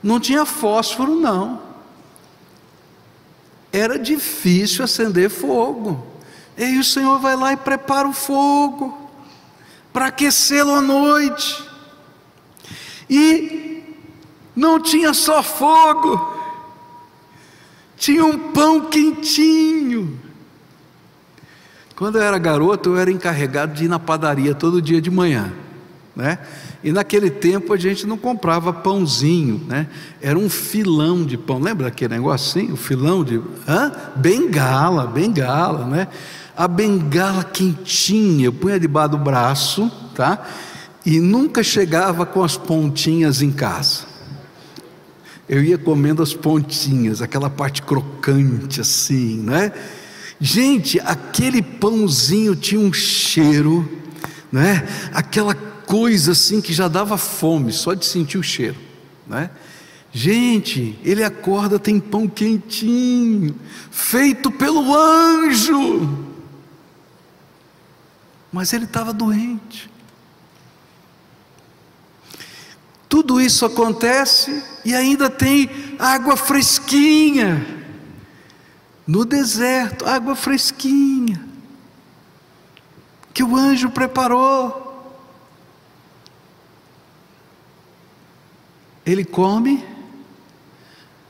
não 0.00 0.20
tinha 0.20 0.46
fósforo, 0.46 1.16
não, 1.16 1.61
era 3.72 3.98
difícil 3.98 4.85
acender 4.85 5.28
fogo, 5.28 6.07
e 6.57 6.62
aí 6.62 6.78
o 6.78 6.85
Senhor 6.85 7.18
vai 7.18 7.35
lá 7.35 7.52
e 7.52 7.57
prepara 7.57 8.07
o 8.07 8.12
fogo, 8.12 9.11
para 9.92 10.07
aquecê-lo 10.07 10.72
à 10.72 10.81
noite, 10.81 11.64
e 13.11 13.83
não 14.54 14.81
tinha 14.81 15.12
só 15.12 15.42
fogo, 15.42 16.38
tinha 17.96 18.24
um 18.24 18.38
pão 18.52 18.83
quentinho, 18.83 20.28
quando 21.98 22.16
eu 22.16 22.22
era 22.22 22.38
garoto, 22.38 22.90
eu 22.90 22.96
era 22.96 23.11
encarregado 23.11 23.74
de 23.74 23.87
ir 23.87 23.88
na 23.88 23.98
padaria 23.98 24.54
todo 24.54 24.80
dia 24.80 25.00
de 25.02 25.11
manhã, 25.11 25.52
né? 26.14 26.38
E 26.82 26.92
naquele 26.92 27.28
tempo 27.28 27.72
a 27.72 27.76
gente 27.76 28.06
não 28.06 28.16
comprava 28.16 28.72
pãozinho, 28.72 29.66
né? 29.66 29.88
Era 30.22 30.38
um 30.38 30.48
filão 30.48 31.24
de 31.24 31.37
pão. 31.37 31.58
Lembra 31.58 31.87
daquele 31.87 32.14
negocinho? 32.14 32.74
O 32.74 32.76
filão 32.76 33.24
de. 33.24 33.42
Hã? 33.66 33.90
Bengala, 34.14 35.08
bengala, 35.08 35.87
né? 35.87 36.06
A 36.56 36.68
bengala 36.68 37.42
quentinha, 37.42 38.46
eu 38.46 38.52
punha 38.52 38.78
debaixo 38.78 39.11
do 39.11 39.18
braço, 39.18 39.90
tá? 40.14 40.46
E 41.04 41.18
nunca 41.18 41.64
chegava 41.64 42.24
com 42.24 42.44
as 42.44 42.56
pontinhas 42.56 43.42
em 43.42 43.50
casa. 43.50 44.04
Eu 45.48 45.64
ia 45.64 45.78
comendo 45.78 46.22
as 46.22 46.32
pontinhas, 46.32 47.20
aquela 47.20 47.50
parte 47.50 47.82
crocante 47.82 48.80
assim, 48.80 49.40
né? 49.40 49.72
Gente, 50.40 51.01
aquele 51.01 51.61
pãozinho 51.61 52.55
tinha 52.55 52.81
um 52.81 52.92
cheiro, 52.92 54.01
né? 54.53 54.87
Aquela 55.12 55.55
coisa 55.55 56.33
assim 56.33 56.61
que 56.61 56.72
já 56.72 56.87
dava 56.87 57.18
fome 57.18 57.72
só 57.72 57.92
de 57.94 58.07
sentir 58.07 58.38
o 58.38 58.42
cheiro, 58.42 58.77
né? 59.27 59.51
Gente, 60.12 60.98
ele 61.05 61.24
acorda, 61.24 61.79
tem 61.79 61.98
pão 61.98 62.29
quentinho, 62.29 63.55
feito 63.90 64.51
pelo 64.51 64.94
anjo. 64.94 66.27
Mas 68.53 68.72
ele 68.72 68.85
estava 68.85 69.12
doente. 69.12 69.90
Tudo 73.09 73.40
isso 73.40 73.66
acontece 73.66 74.62
e 74.85 74.94
ainda 74.94 75.29
tem 75.29 75.68
água 75.98 76.37
fresquinha 76.37 77.78
no 79.09 79.25
deserto, 79.25 80.05
água 80.05 80.37
fresquinha, 80.37 81.42
que 83.33 83.42
o 83.42 83.57
anjo 83.57 83.88
preparou. 83.88 84.85
Ele 89.07 89.25
come, 89.25 89.83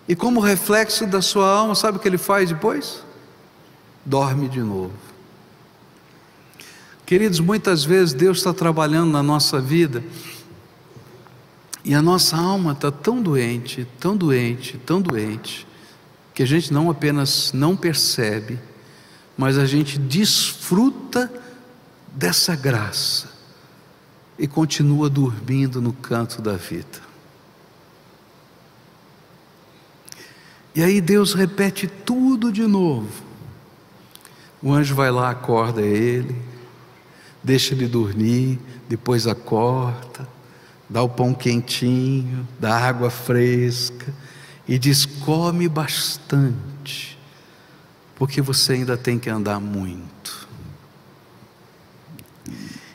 e 0.08 0.16
como 0.16 0.40
reflexo 0.40 1.06
da 1.06 1.22
sua 1.22 1.48
alma, 1.48 1.76
sabe 1.76 1.98
o 1.98 2.00
que 2.00 2.08
ele 2.08 2.18
faz 2.18 2.48
depois? 2.48 3.04
Dorme 4.04 4.48
de 4.48 4.58
novo. 4.58 4.92
Queridos, 7.06 7.38
muitas 7.38 7.84
vezes 7.84 8.12
Deus 8.12 8.38
está 8.38 8.52
trabalhando 8.52 9.12
na 9.12 9.22
nossa 9.22 9.60
vida, 9.60 10.02
e 11.84 11.94
a 11.94 12.02
nossa 12.02 12.36
alma 12.36 12.72
está 12.72 12.90
tão 12.90 13.22
doente, 13.22 13.86
tão 14.00 14.16
doente, 14.16 14.76
tão 14.78 15.00
doente, 15.00 15.67
que 16.38 16.42
a 16.44 16.46
gente 16.46 16.72
não 16.72 16.88
apenas 16.88 17.52
não 17.52 17.76
percebe, 17.76 18.60
mas 19.36 19.58
a 19.58 19.66
gente 19.66 19.98
desfruta 19.98 21.28
dessa 22.12 22.54
graça 22.54 23.28
e 24.38 24.46
continua 24.46 25.10
dormindo 25.10 25.82
no 25.82 25.92
canto 25.92 26.40
da 26.40 26.52
vida. 26.52 27.00
E 30.76 30.80
aí 30.80 31.00
Deus 31.00 31.34
repete 31.34 31.88
tudo 31.88 32.52
de 32.52 32.68
novo. 32.68 33.24
O 34.62 34.72
anjo 34.72 34.94
vai 34.94 35.10
lá, 35.10 35.30
acorda 35.30 35.82
ele, 35.82 36.40
deixa 37.42 37.74
ele 37.74 37.88
dormir, 37.88 38.60
depois 38.88 39.26
acorda, 39.26 40.28
dá 40.88 41.02
o 41.02 41.08
pão 41.08 41.34
quentinho, 41.34 42.46
dá 42.60 42.78
água 42.78 43.10
fresca 43.10 44.14
e 44.68 44.78
diz: 44.78 45.06
come 45.06 45.66
bastante, 45.66 47.18
porque 48.14 48.42
você 48.42 48.74
ainda 48.74 48.96
tem 48.96 49.18
que 49.18 49.30
andar 49.30 49.58
muito. 49.58 50.46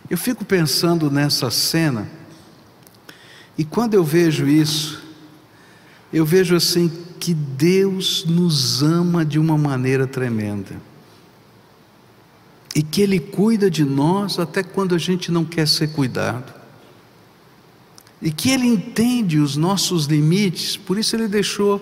Eu 0.09 0.17
fico 0.17 0.45
pensando 0.45 1.09
nessa 1.09 1.49
cena, 1.49 2.07
e 3.57 3.65
quando 3.65 3.95
eu 3.95 4.03
vejo 4.03 4.47
isso, 4.47 5.01
eu 6.11 6.23
vejo 6.23 6.55
assim 6.55 6.91
que 7.19 7.33
Deus 7.33 8.23
nos 8.25 8.83
ama 8.83 9.25
de 9.25 9.39
uma 9.39 9.57
maneira 9.57 10.05
tremenda. 10.05 10.75
E 12.75 12.83
que 12.83 13.01
Ele 13.01 13.19
cuida 13.19 13.69
de 13.69 13.83
nós 13.83 14.37
até 14.37 14.61
quando 14.61 14.93
a 14.93 14.97
gente 14.97 15.31
não 15.31 15.45
quer 15.45 15.67
ser 15.67 15.93
cuidado. 15.93 16.62
E 18.23 18.31
que 18.31 18.49
Ele 18.49 18.65
entende 18.65 19.37
os 19.37 19.57
nossos 19.57 20.05
limites, 20.05 20.77
por 20.77 20.97
isso 20.97 21.13
Ele 21.13 21.27
deixou 21.27 21.79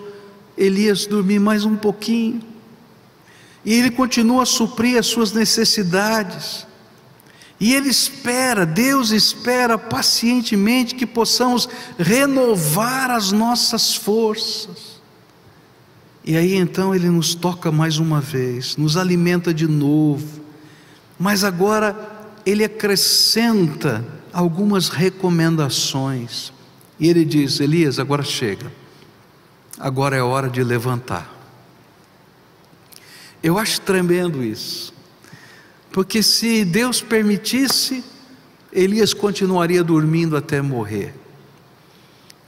Elias 0.58 1.06
dormir 1.06 1.38
mais 1.38 1.64
um 1.64 1.76
pouquinho. 1.76 2.42
E 3.64 3.72
Ele 3.72 3.92
continua 3.92 4.42
a 4.42 4.46
suprir 4.46 4.98
as 4.98 5.06
suas 5.06 5.32
necessidades. 5.32 6.66
E 7.60 7.72
Ele 7.72 7.88
espera, 7.88 8.66
Deus 8.66 9.12
espera 9.12 9.78
pacientemente 9.78 10.96
que 10.96 11.06
possamos 11.06 11.68
renovar 11.96 13.08
as 13.12 13.30
nossas 13.30 13.94
forças. 13.94 15.00
E 16.24 16.36
aí 16.36 16.56
então 16.56 16.94
ele 16.94 17.08
nos 17.08 17.34
toca 17.34 17.72
mais 17.72 17.98
uma 17.98 18.20
vez, 18.20 18.76
nos 18.76 18.96
alimenta 18.96 19.52
de 19.52 19.66
novo, 19.66 20.40
mas 21.18 21.42
agora 21.42 22.30
ele 22.46 22.62
acrescenta 22.62 24.04
algumas 24.32 24.88
recomendações. 24.88 26.52
E 26.98 27.08
ele 27.08 27.24
diz: 27.24 27.60
Elias, 27.60 27.98
agora 27.98 28.22
chega, 28.22 28.72
agora 29.78 30.16
é 30.16 30.22
hora 30.22 30.48
de 30.48 30.62
levantar. 30.62 31.30
Eu 33.42 33.58
acho 33.58 33.80
tremendo 33.80 34.42
isso, 34.42 34.94
porque 35.90 36.22
se 36.22 36.64
Deus 36.64 37.00
permitisse, 37.00 38.04
Elias 38.72 39.12
continuaria 39.12 39.82
dormindo 39.82 40.36
até 40.36 40.62
morrer. 40.62 41.14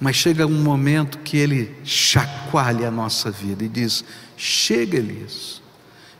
Mas 0.00 0.16
chega 0.16 0.46
um 0.46 0.62
momento 0.62 1.18
que 1.18 1.36
ele 1.36 1.74
chacoalha 1.84 2.88
a 2.88 2.90
nossa 2.90 3.30
vida 3.30 3.64
e 3.64 3.68
diz: 3.68 4.04
chega, 4.36 4.98
Elias, 4.98 5.62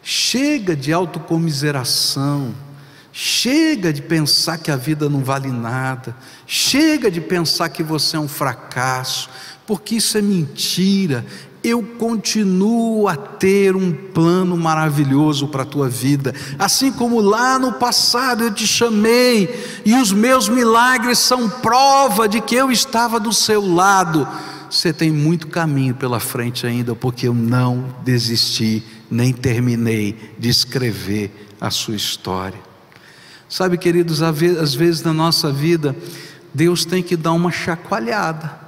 chega 0.03 0.75
de 0.75 0.93
autocomiseração, 0.93 2.55
chega 3.17 3.93
de 3.93 4.03
pensar 4.03 4.59
que 4.59 4.73
a 4.73 4.77
vida 4.77 5.09
não 5.09 5.23
vale 5.23 5.49
nada, 5.49 6.17
chega 6.49 7.09
de 7.09 7.21
pensar 7.21 7.69
que 7.69 7.81
você 7.81 8.17
é 8.17 8.19
um 8.19 8.27
fracasso, 8.27 9.31
porque 9.65 9.95
isso 9.95 10.19
é 10.19 10.21
mentira, 10.21 11.25
eu 11.63 11.81
continuo 11.81 13.07
a 13.07 13.17
ter 13.17 13.77
um 13.77 13.93
plano 13.93 14.57
maravilhoso 14.57 15.47
para 15.47 15.63
a 15.63 15.67
tua 15.67 15.89
vida, 15.89 16.35
assim 16.59 16.91
como 16.91 17.21
lá 17.21 17.57
no 17.57 17.75
passado 17.75 18.43
eu 18.43 18.53
te 18.53 18.67
chamei, 18.67 19.81
e 19.85 19.95
os 19.95 20.11
meus 20.13 20.49
milagres 20.49 21.21
são 21.21 21.49
prova 21.49 22.29
de 22.29 22.41
que 22.41 22.57
eu 22.57 22.73
estava 22.73 23.21
do 23.21 23.33
seu 23.33 23.65
lado. 23.65 24.27
Você 24.69 24.93
tem 24.93 25.13
muito 25.13 25.47
caminho 25.47 25.95
pela 25.95 26.19
frente 26.19 26.67
ainda, 26.67 26.97
porque 26.97 27.29
eu 27.29 27.35
não 27.35 27.95
desisti, 28.03 28.83
nem 29.09 29.33
terminei 29.33 30.35
de 30.37 30.49
escrever 30.49 31.55
a 31.61 31.71
sua 31.71 31.95
história. 31.95 32.74
Sabe, 33.55 33.79
queridos, 33.79 34.21
às 34.21 34.75
vezes 34.75 35.03
na 35.03 35.13
nossa 35.13 35.53
vida, 35.53 35.95
Deus 36.53 36.85
tem 36.85 37.03
que 37.03 37.17
dar 37.17 37.33
uma 37.33 37.53
chacoalhada 37.53 38.65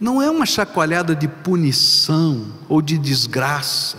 não 0.00 0.22
é 0.22 0.30
uma 0.30 0.46
chacoalhada 0.46 1.14
de 1.14 1.26
punição 1.26 2.46
ou 2.68 2.80
de 2.80 2.96
desgraça, 2.96 3.98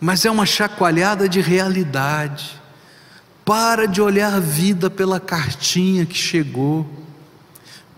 mas 0.00 0.24
é 0.24 0.30
uma 0.30 0.46
chacoalhada 0.46 1.28
de 1.28 1.40
realidade. 1.40 2.58
Para 3.44 3.86
de 3.86 4.00
olhar 4.00 4.34
a 4.34 4.40
vida 4.40 4.88
pela 4.88 5.20
cartinha 5.20 6.06
que 6.06 6.16
chegou. 6.16 6.86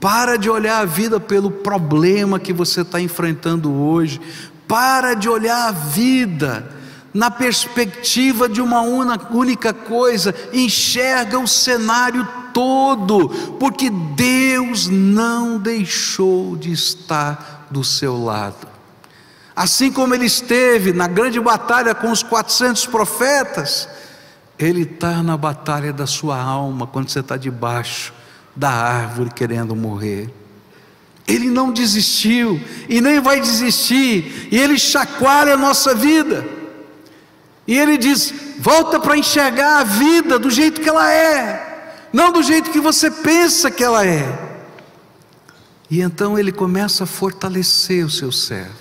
Para 0.01 0.37
de 0.37 0.49
olhar 0.49 0.79
a 0.79 0.85
vida 0.85 1.21
pelo 1.21 1.51
problema 1.51 2.41
que 2.41 2.53
você 2.53 2.81
está 2.81 3.01
enfrentando 3.01 3.73
hoje. 3.73 4.21
Para 4.67 5.15
de 5.15 5.29
olhar 5.29 5.69
a 5.69 5.73
vida 5.73 6.80
na 7.13 7.31
perspectiva 7.31 8.49
de 8.49 8.61
uma 8.61 8.83
única 8.83 9.73
coisa, 9.73 10.35
enxerga 10.53 11.39
o 11.39 11.49
cenário 11.49 12.27
todo, 12.53 13.29
porque 13.59 13.91
Deus 13.91 14.89
não 14.89 15.59
deixou 15.59 16.57
de 16.57 16.73
estar 16.73 17.67
do 17.71 17.83
seu 17.83 18.23
lado. 18.23 18.69
Assim 19.55 19.91
como 19.93 20.15
ele 20.15 20.27
esteve 20.27 20.93
na 20.93 21.07
grande 21.07 21.41
batalha 21.41 21.95
com 21.95 22.11
os 22.11 22.23
400 22.23 22.87
profetas, 22.87 23.89
ele 24.59 24.83
está 24.83 25.23
na 25.23 25.37
batalha 25.37 25.93
da 25.93 26.07
sua 26.07 26.41
alma 26.41 26.87
quando 26.87 27.09
você 27.09 27.21
está 27.21 27.37
debaixo 27.37 28.13
da 28.55 28.71
árvore 28.71 29.31
querendo 29.31 29.75
morrer. 29.75 30.33
Ele 31.27 31.49
não 31.49 31.73
desistiu 31.73 32.61
e 32.89 33.01
nem 33.01 33.21
vai 33.21 33.41
desistir, 33.41 34.49
e 34.51 34.59
ele 34.59 34.79
chacoalha 34.79 35.55
a 35.55 35.57
nossa 35.57 35.95
vida. 35.95 36.60
E 37.71 37.79
ele 37.79 37.97
diz: 37.97 38.35
volta 38.59 38.99
para 38.99 39.17
enxergar 39.17 39.79
a 39.79 39.85
vida 39.85 40.41
do 40.41 40.51
jeito 40.51 40.81
que 40.81 40.89
ela 40.89 41.09
é, 41.09 42.09
não 42.13 42.33
do 42.33 42.43
jeito 42.43 42.73
que 42.73 42.81
você 42.81 43.09
pensa 43.09 43.71
que 43.71 43.85
ela 43.85 44.05
é. 44.05 44.27
E 45.89 46.01
então 46.01 46.37
ele 46.37 46.51
começa 46.51 47.05
a 47.05 47.07
fortalecer 47.07 48.05
o 48.05 48.11
seu 48.11 48.33
servo. 48.33 48.75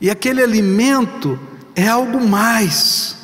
E 0.00 0.08
aquele 0.08 0.42
alimento 0.42 1.38
é 1.74 1.86
algo 1.86 2.26
mais. 2.26 3.14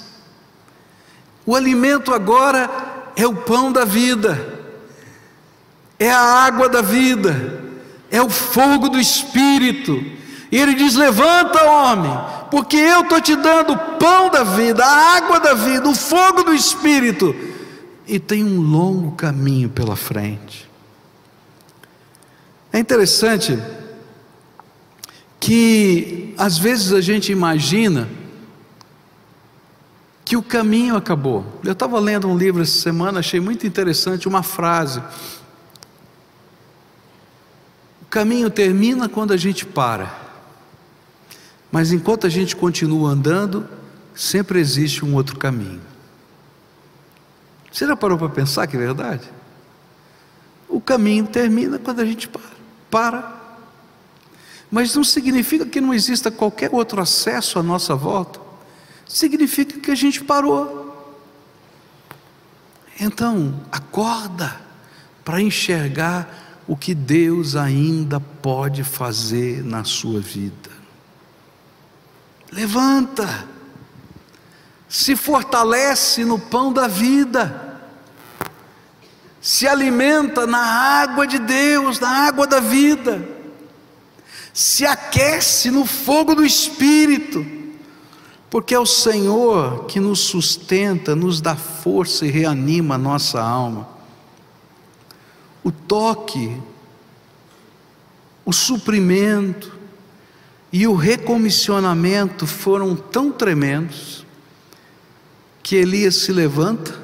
O 1.47 1.57
alimento 1.57 2.13
agora 2.13 2.69
é 3.17 3.27
o 3.27 3.35
pão 3.35 3.73
da 3.73 3.87
vida, 3.87 4.69
é 5.99 6.11
a 6.11 6.21
água 6.21 6.69
da 6.69 6.83
vida, 6.83 7.65
é 8.11 8.21
o 8.21 8.29
fogo 8.29 8.91
do 8.91 9.01
espírito. 9.01 10.05
E 10.53 10.59
ele 10.59 10.75
diz: 10.75 10.95
Levanta, 10.95 11.65
homem, 11.65 12.13
porque 12.51 12.77
eu 12.77 13.01
estou 13.01 13.23
te 13.23 13.35
dando 13.35 13.73
o 13.73 13.79
pão 13.97 14.31
da 14.31 14.45
vida, 14.45 14.85
a 14.85 15.17
água 15.17 15.41
da 15.41 15.55
vida, 15.55 15.89
o 15.89 15.95
fogo 15.95 16.43
do 16.45 16.53
Espírito, 16.53 17.35
e 18.07 18.21
tem 18.21 18.45
um 18.45 18.61
longo 18.61 19.13
caminho 19.13 19.71
pela 19.71 19.97
frente. 19.97 20.71
É 22.71 22.79
interessante 22.79 23.59
que 25.41 26.35
às 26.37 26.59
vezes 26.59 26.93
a 26.93 27.01
gente 27.01 27.33
imagina 27.33 28.09
que 30.23 30.37
o 30.37 30.43
caminho 30.43 30.97
acabou. 30.97 31.45
Eu 31.65 31.73
estava 31.73 31.99
lendo 31.99 32.29
um 32.29 32.37
livro 32.37 32.63
essa 32.63 32.79
semana, 32.79 33.21
achei 33.21 33.41
muito 33.41 33.67
interessante 33.67 34.29
uma 34.29 34.43
frase. 34.43 35.03
O 38.03 38.07
caminho 38.11 38.51
termina 38.51 39.09
quando 39.09 39.33
a 39.33 39.37
gente 39.37 39.65
para. 39.65 40.22
Mas 41.73 41.91
enquanto 41.91 42.27
a 42.27 42.31
gente 42.31 42.55
continua 42.55 43.11
andando, 43.11 43.67
sempre 44.15 44.61
existe 44.61 45.03
um 45.05 45.15
outro 45.15 45.39
caminho. 45.39 45.81
Você 47.73 47.87
já 47.87 47.97
parou 47.97 48.19
para 48.19 48.29
pensar 48.29 48.67
que 48.67 48.77
é 48.77 48.79
verdade? 48.79 49.29
O 50.69 50.81
caminho 50.81 51.27
termina 51.27 51.79
quando 51.79 52.01
a 52.01 52.05
gente 52.05 52.29
para. 52.29 52.43
para. 52.91 53.43
Mas 54.71 54.95
não 54.95 55.03
significa 55.03 55.65
que 55.65 55.81
não 55.81 55.95
exista 55.95 56.31
qualquer 56.31 56.71
outro 56.73 57.01
acesso 57.01 57.59
à 57.59 57.63
nossa 57.63 57.95
volta. 57.95 58.39
Significa 59.07 59.81
que 59.81 59.91
a 59.91 59.95
gente 59.95 60.23
parou. 60.23 60.83
Então, 63.01 63.61
acorda 63.71 64.61
para 65.25 65.41
enxergar 65.41 66.63
o 66.69 66.77
que 66.77 66.95
Deus 66.95 67.57
ainda 67.57 68.21
pode 68.21 68.85
fazer 68.85 69.65
na 69.65 69.85
sua 69.85 70.21
vida. 70.21 70.62
Levanta, 72.53 73.49
se 74.87 75.17
fortalece 75.17 76.23
no 76.23 76.39
pão 76.39 76.71
da 76.71 76.87
vida, 76.87 77.81
se 79.41 79.67
alimenta 79.67 80.47
na 80.47 80.63
água 80.63 81.27
de 81.27 81.39
Deus, 81.39 81.99
na 81.99 82.27
água 82.27 82.47
da 82.47 82.61
vida, 82.61 83.27
se 84.53 84.85
aquece 84.85 85.71
no 85.71 85.87
fogo 85.87 86.35
do 86.35 86.45
Espírito, 86.45 87.43
porque 88.51 88.75
é 88.75 88.79
o 88.79 88.85
Senhor 88.85 89.87
que 89.87 89.99
nos 89.99 90.21
sustenta, 90.21 91.17
nos 91.17 91.41
dá 91.41 91.57
força 91.57 92.27
e 92.27 92.31
reanima 92.31 92.97
a 92.97 92.99
nossa 92.99 93.41
alma. 93.41 93.89
O 95.65 95.73
toque, 95.73 96.55
o 98.45 98.53
suprimento, 98.53 99.82
e 100.73 100.87
o 100.87 100.95
recomissionamento 100.95 102.47
foram 102.47 102.97
tão 102.97 103.31
tremendos 103.31 104.25
que 105.63 105.77
Elias 105.77 106.17
se 106.17 106.33
levanta 106.33 106.99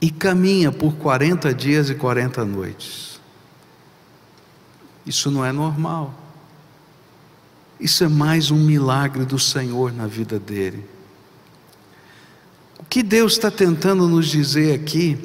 e 0.00 0.10
caminha 0.10 0.72
por 0.72 0.94
40 0.94 1.54
dias 1.54 1.88
e 1.88 1.94
40 1.94 2.44
noites. 2.44 3.20
Isso 5.06 5.30
não 5.30 5.44
é 5.44 5.52
normal. 5.52 6.14
Isso 7.78 8.04
é 8.04 8.08
mais 8.08 8.50
um 8.50 8.58
milagre 8.58 9.24
do 9.24 9.38
Senhor 9.38 9.92
na 9.92 10.06
vida 10.06 10.38
dele. 10.38 10.84
que 12.88 13.04
Deus 13.04 13.34
está 13.34 13.52
tentando 13.52 14.08
nos 14.08 14.26
dizer 14.26 14.74
aqui 14.74 15.16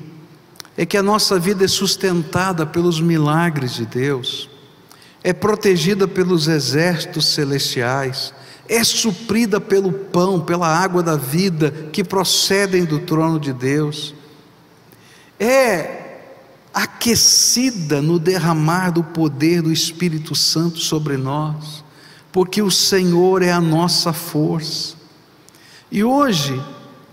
é 0.78 0.86
que 0.86 0.98
a 0.98 1.02
nossa 1.04 1.40
vida 1.40 1.66
é 1.66 1.68
sustentada 1.68 2.64
pelos 2.64 3.02
milagres 3.02 3.74
de 3.74 3.88
Deus, 3.88 4.48
é 5.26 5.34
protegida 5.34 6.08
pelos 6.08 6.48
exércitos 6.48 7.26
celestiais, 7.30 8.32
é 8.70 8.84
suprida 8.84 9.60
pelo 9.60 9.92
pão, 9.92 10.40
pela 10.40 10.68
água 10.68 11.02
da 11.02 11.16
vida 11.18 11.72
que 11.92 12.04
procedem 12.04 12.86
do 12.86 13.00
trono 13.00 13.40
de 13.40 13.52
Deus, 13.52 14.14
é 15.40 16.20
aquecida 16.72 18.04
no 18.04 18.20
derramar 18.20 18.92
do 18.92 19.04
poder 19.04 19.64
do 19.64 19.74
Espírito 19.74 20.36
Santo 20.36 20.78
sobre 20.78 21.18
nós, 21.18 21.84
porque 22.32 22.62
o 22.62 22.70
Senhor 22.70 23.42
é 23.42 23.52
a 23.52 23.60
nossa 23.60 24.14
força. 24.14 24.96
E 25.92 26.04
hoje, 26.04 26.64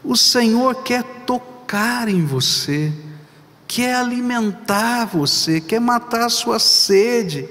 o 0.05 0.19
Senhor 0.19 0.83
quer 0.83 1.03
tocar 1.25 2.11
em 2.11 2.27
você, 2.27 2.93
quer 3.67 3.95
alimentar 3.95 5.07
você, 5.07 5.63
quer 5.63 5.81
matar 5.81 6.27
a 6.27 6.29
sua 6.29 6.59
sede, 6.59 7.49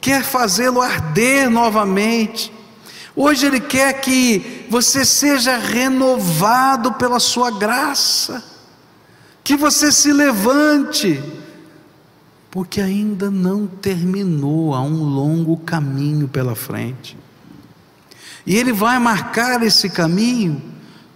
quer 0.00 0.24
fazê-lo 0.24 0.80
arder 0.80 1.50
novamente. 1.50 2.52
Hoje 3.14 3.46
Ele 3.46 3.60
quer 3.60 4.00
que 4.00 4.66
você 4.70 5.04
seja 5.04 5.56
renovado 5.56 6.92
pela 6.92 7.18
Sua 7.18 7.50
graça, 7.50 8.44
que 9.42 9.56
você 9.56 9.90
se 9.90 10.12
levante, 10.12 11.22
porque 12.50 12.80
ainda 12.80 13.30
não 13.30 13.66
terminou, 13.66 14.74
há 14.74 14.80
um 14.80 15.02
longo 15.02 15.56
caminho 15.56 16.28
pela 16.28 16.54
frente. 16.54 17.18
E 18.46 18.56
Ele 18.56 18.72
vai 18.72 18.98
marcar 18.98 19.62
esse 19.62 19.90
caminho 19.90 20.62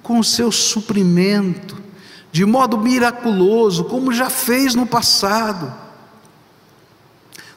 com 0.03 0.19
o 0.19 0.25
seu 0.25 0.51
suprimento, 0.51 1.81
de 2.33 2.45
modo 2.45 2.77
miraculoso, 2.77 3.85
como 3.85 4.13
já 4.13 4.29
fez 4.29 4.75
no 4.75 4.87
passado. 4.87 5.73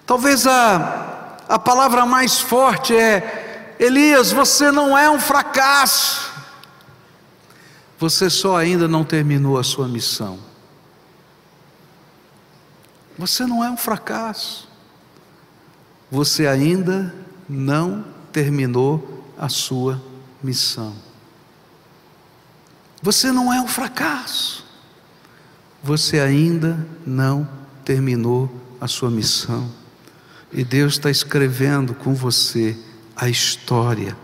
Talvez 0.05 0.45
a, 0.45 1.14
a 1.47 1.59
palavra 1.59 2.05
mais 2.05 2.39
forte 2.39 2.95
é: 2.95 3.75
Elias, 3.79 4.31
você 4.31 4.71
não 4.71 4.97
é 4.97 5.09
um 5.09 5.19
fracasso, 5.19 6.31
você 7.97 8.29
só 8.29 8.57
ainda 8.57 8.87
não 8.87 9.03
terminou 9.03 9.57
a 9.57 9.63
sua 9.63 9.87
missão. 9.87 10.39
Você 13.17 13.45
não 13.45 13.63
é 13.63 13.69
um 13.69 13.77
fracasso, 13.77 14.67
você 16.11 16.47
ainda 16.47 17.13
não 17.47 18.05
terminou 18.31 19.23
a 19.37 19.47
sua 19.47 20.01
missão. 20.43 20.93
Você 23.01 23.31
não 23.31 23.53
é 23.53 23.61
um 23.61 23.67
fracasso. 23.67 24.65
Você 25.83 26.19
ainda 26.19 26.85
não 27.05 27.47
terminou 27.83 28.49
a 28.81 28.87
sua 28.87 29.11
missão. 29.11 29.69
E 30.57 30.63
Deus 30.63 30.93
está 30.93 31.11
escrevendo 31.11 31.93
com 31.93 32.13
você 32.13 32.77
a 33.13 33.27
história 33.27 34.15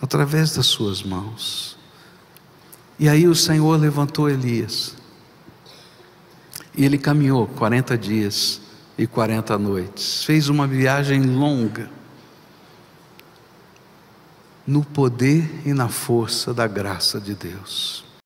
através 0.00 0.54
das 0.54 0.64
suas 0.64 1.02
mãos. 1.02 1.76
E 2.98 3.06
aí 3.06 3.28
o 3.28 3.34
Senhor 3.34 3.78
levantou 3.78 4.30
Elias. 4.30 4.96
E 6.74 6.86
ele 6.86 6.96
caminhou 6.96 7.46
40 7.46 7.98
dias 7.98 8.62
e 8.96 9.06
40 9.06 9.58
noites. 9.58 10.24
Fez 10.24 10.48
uma 10.48 10.66
viagem 10.66 11.20
longa 11.20 11.90
no 14.66 14.82
poder 14.82 15.60
e 15.66 15.74
na 15.74 15.90
força 15.90 16.54
da 16.54 16.66
graça 16.66 17.20
de 17.20 17.34
Deus. 17.34 18.03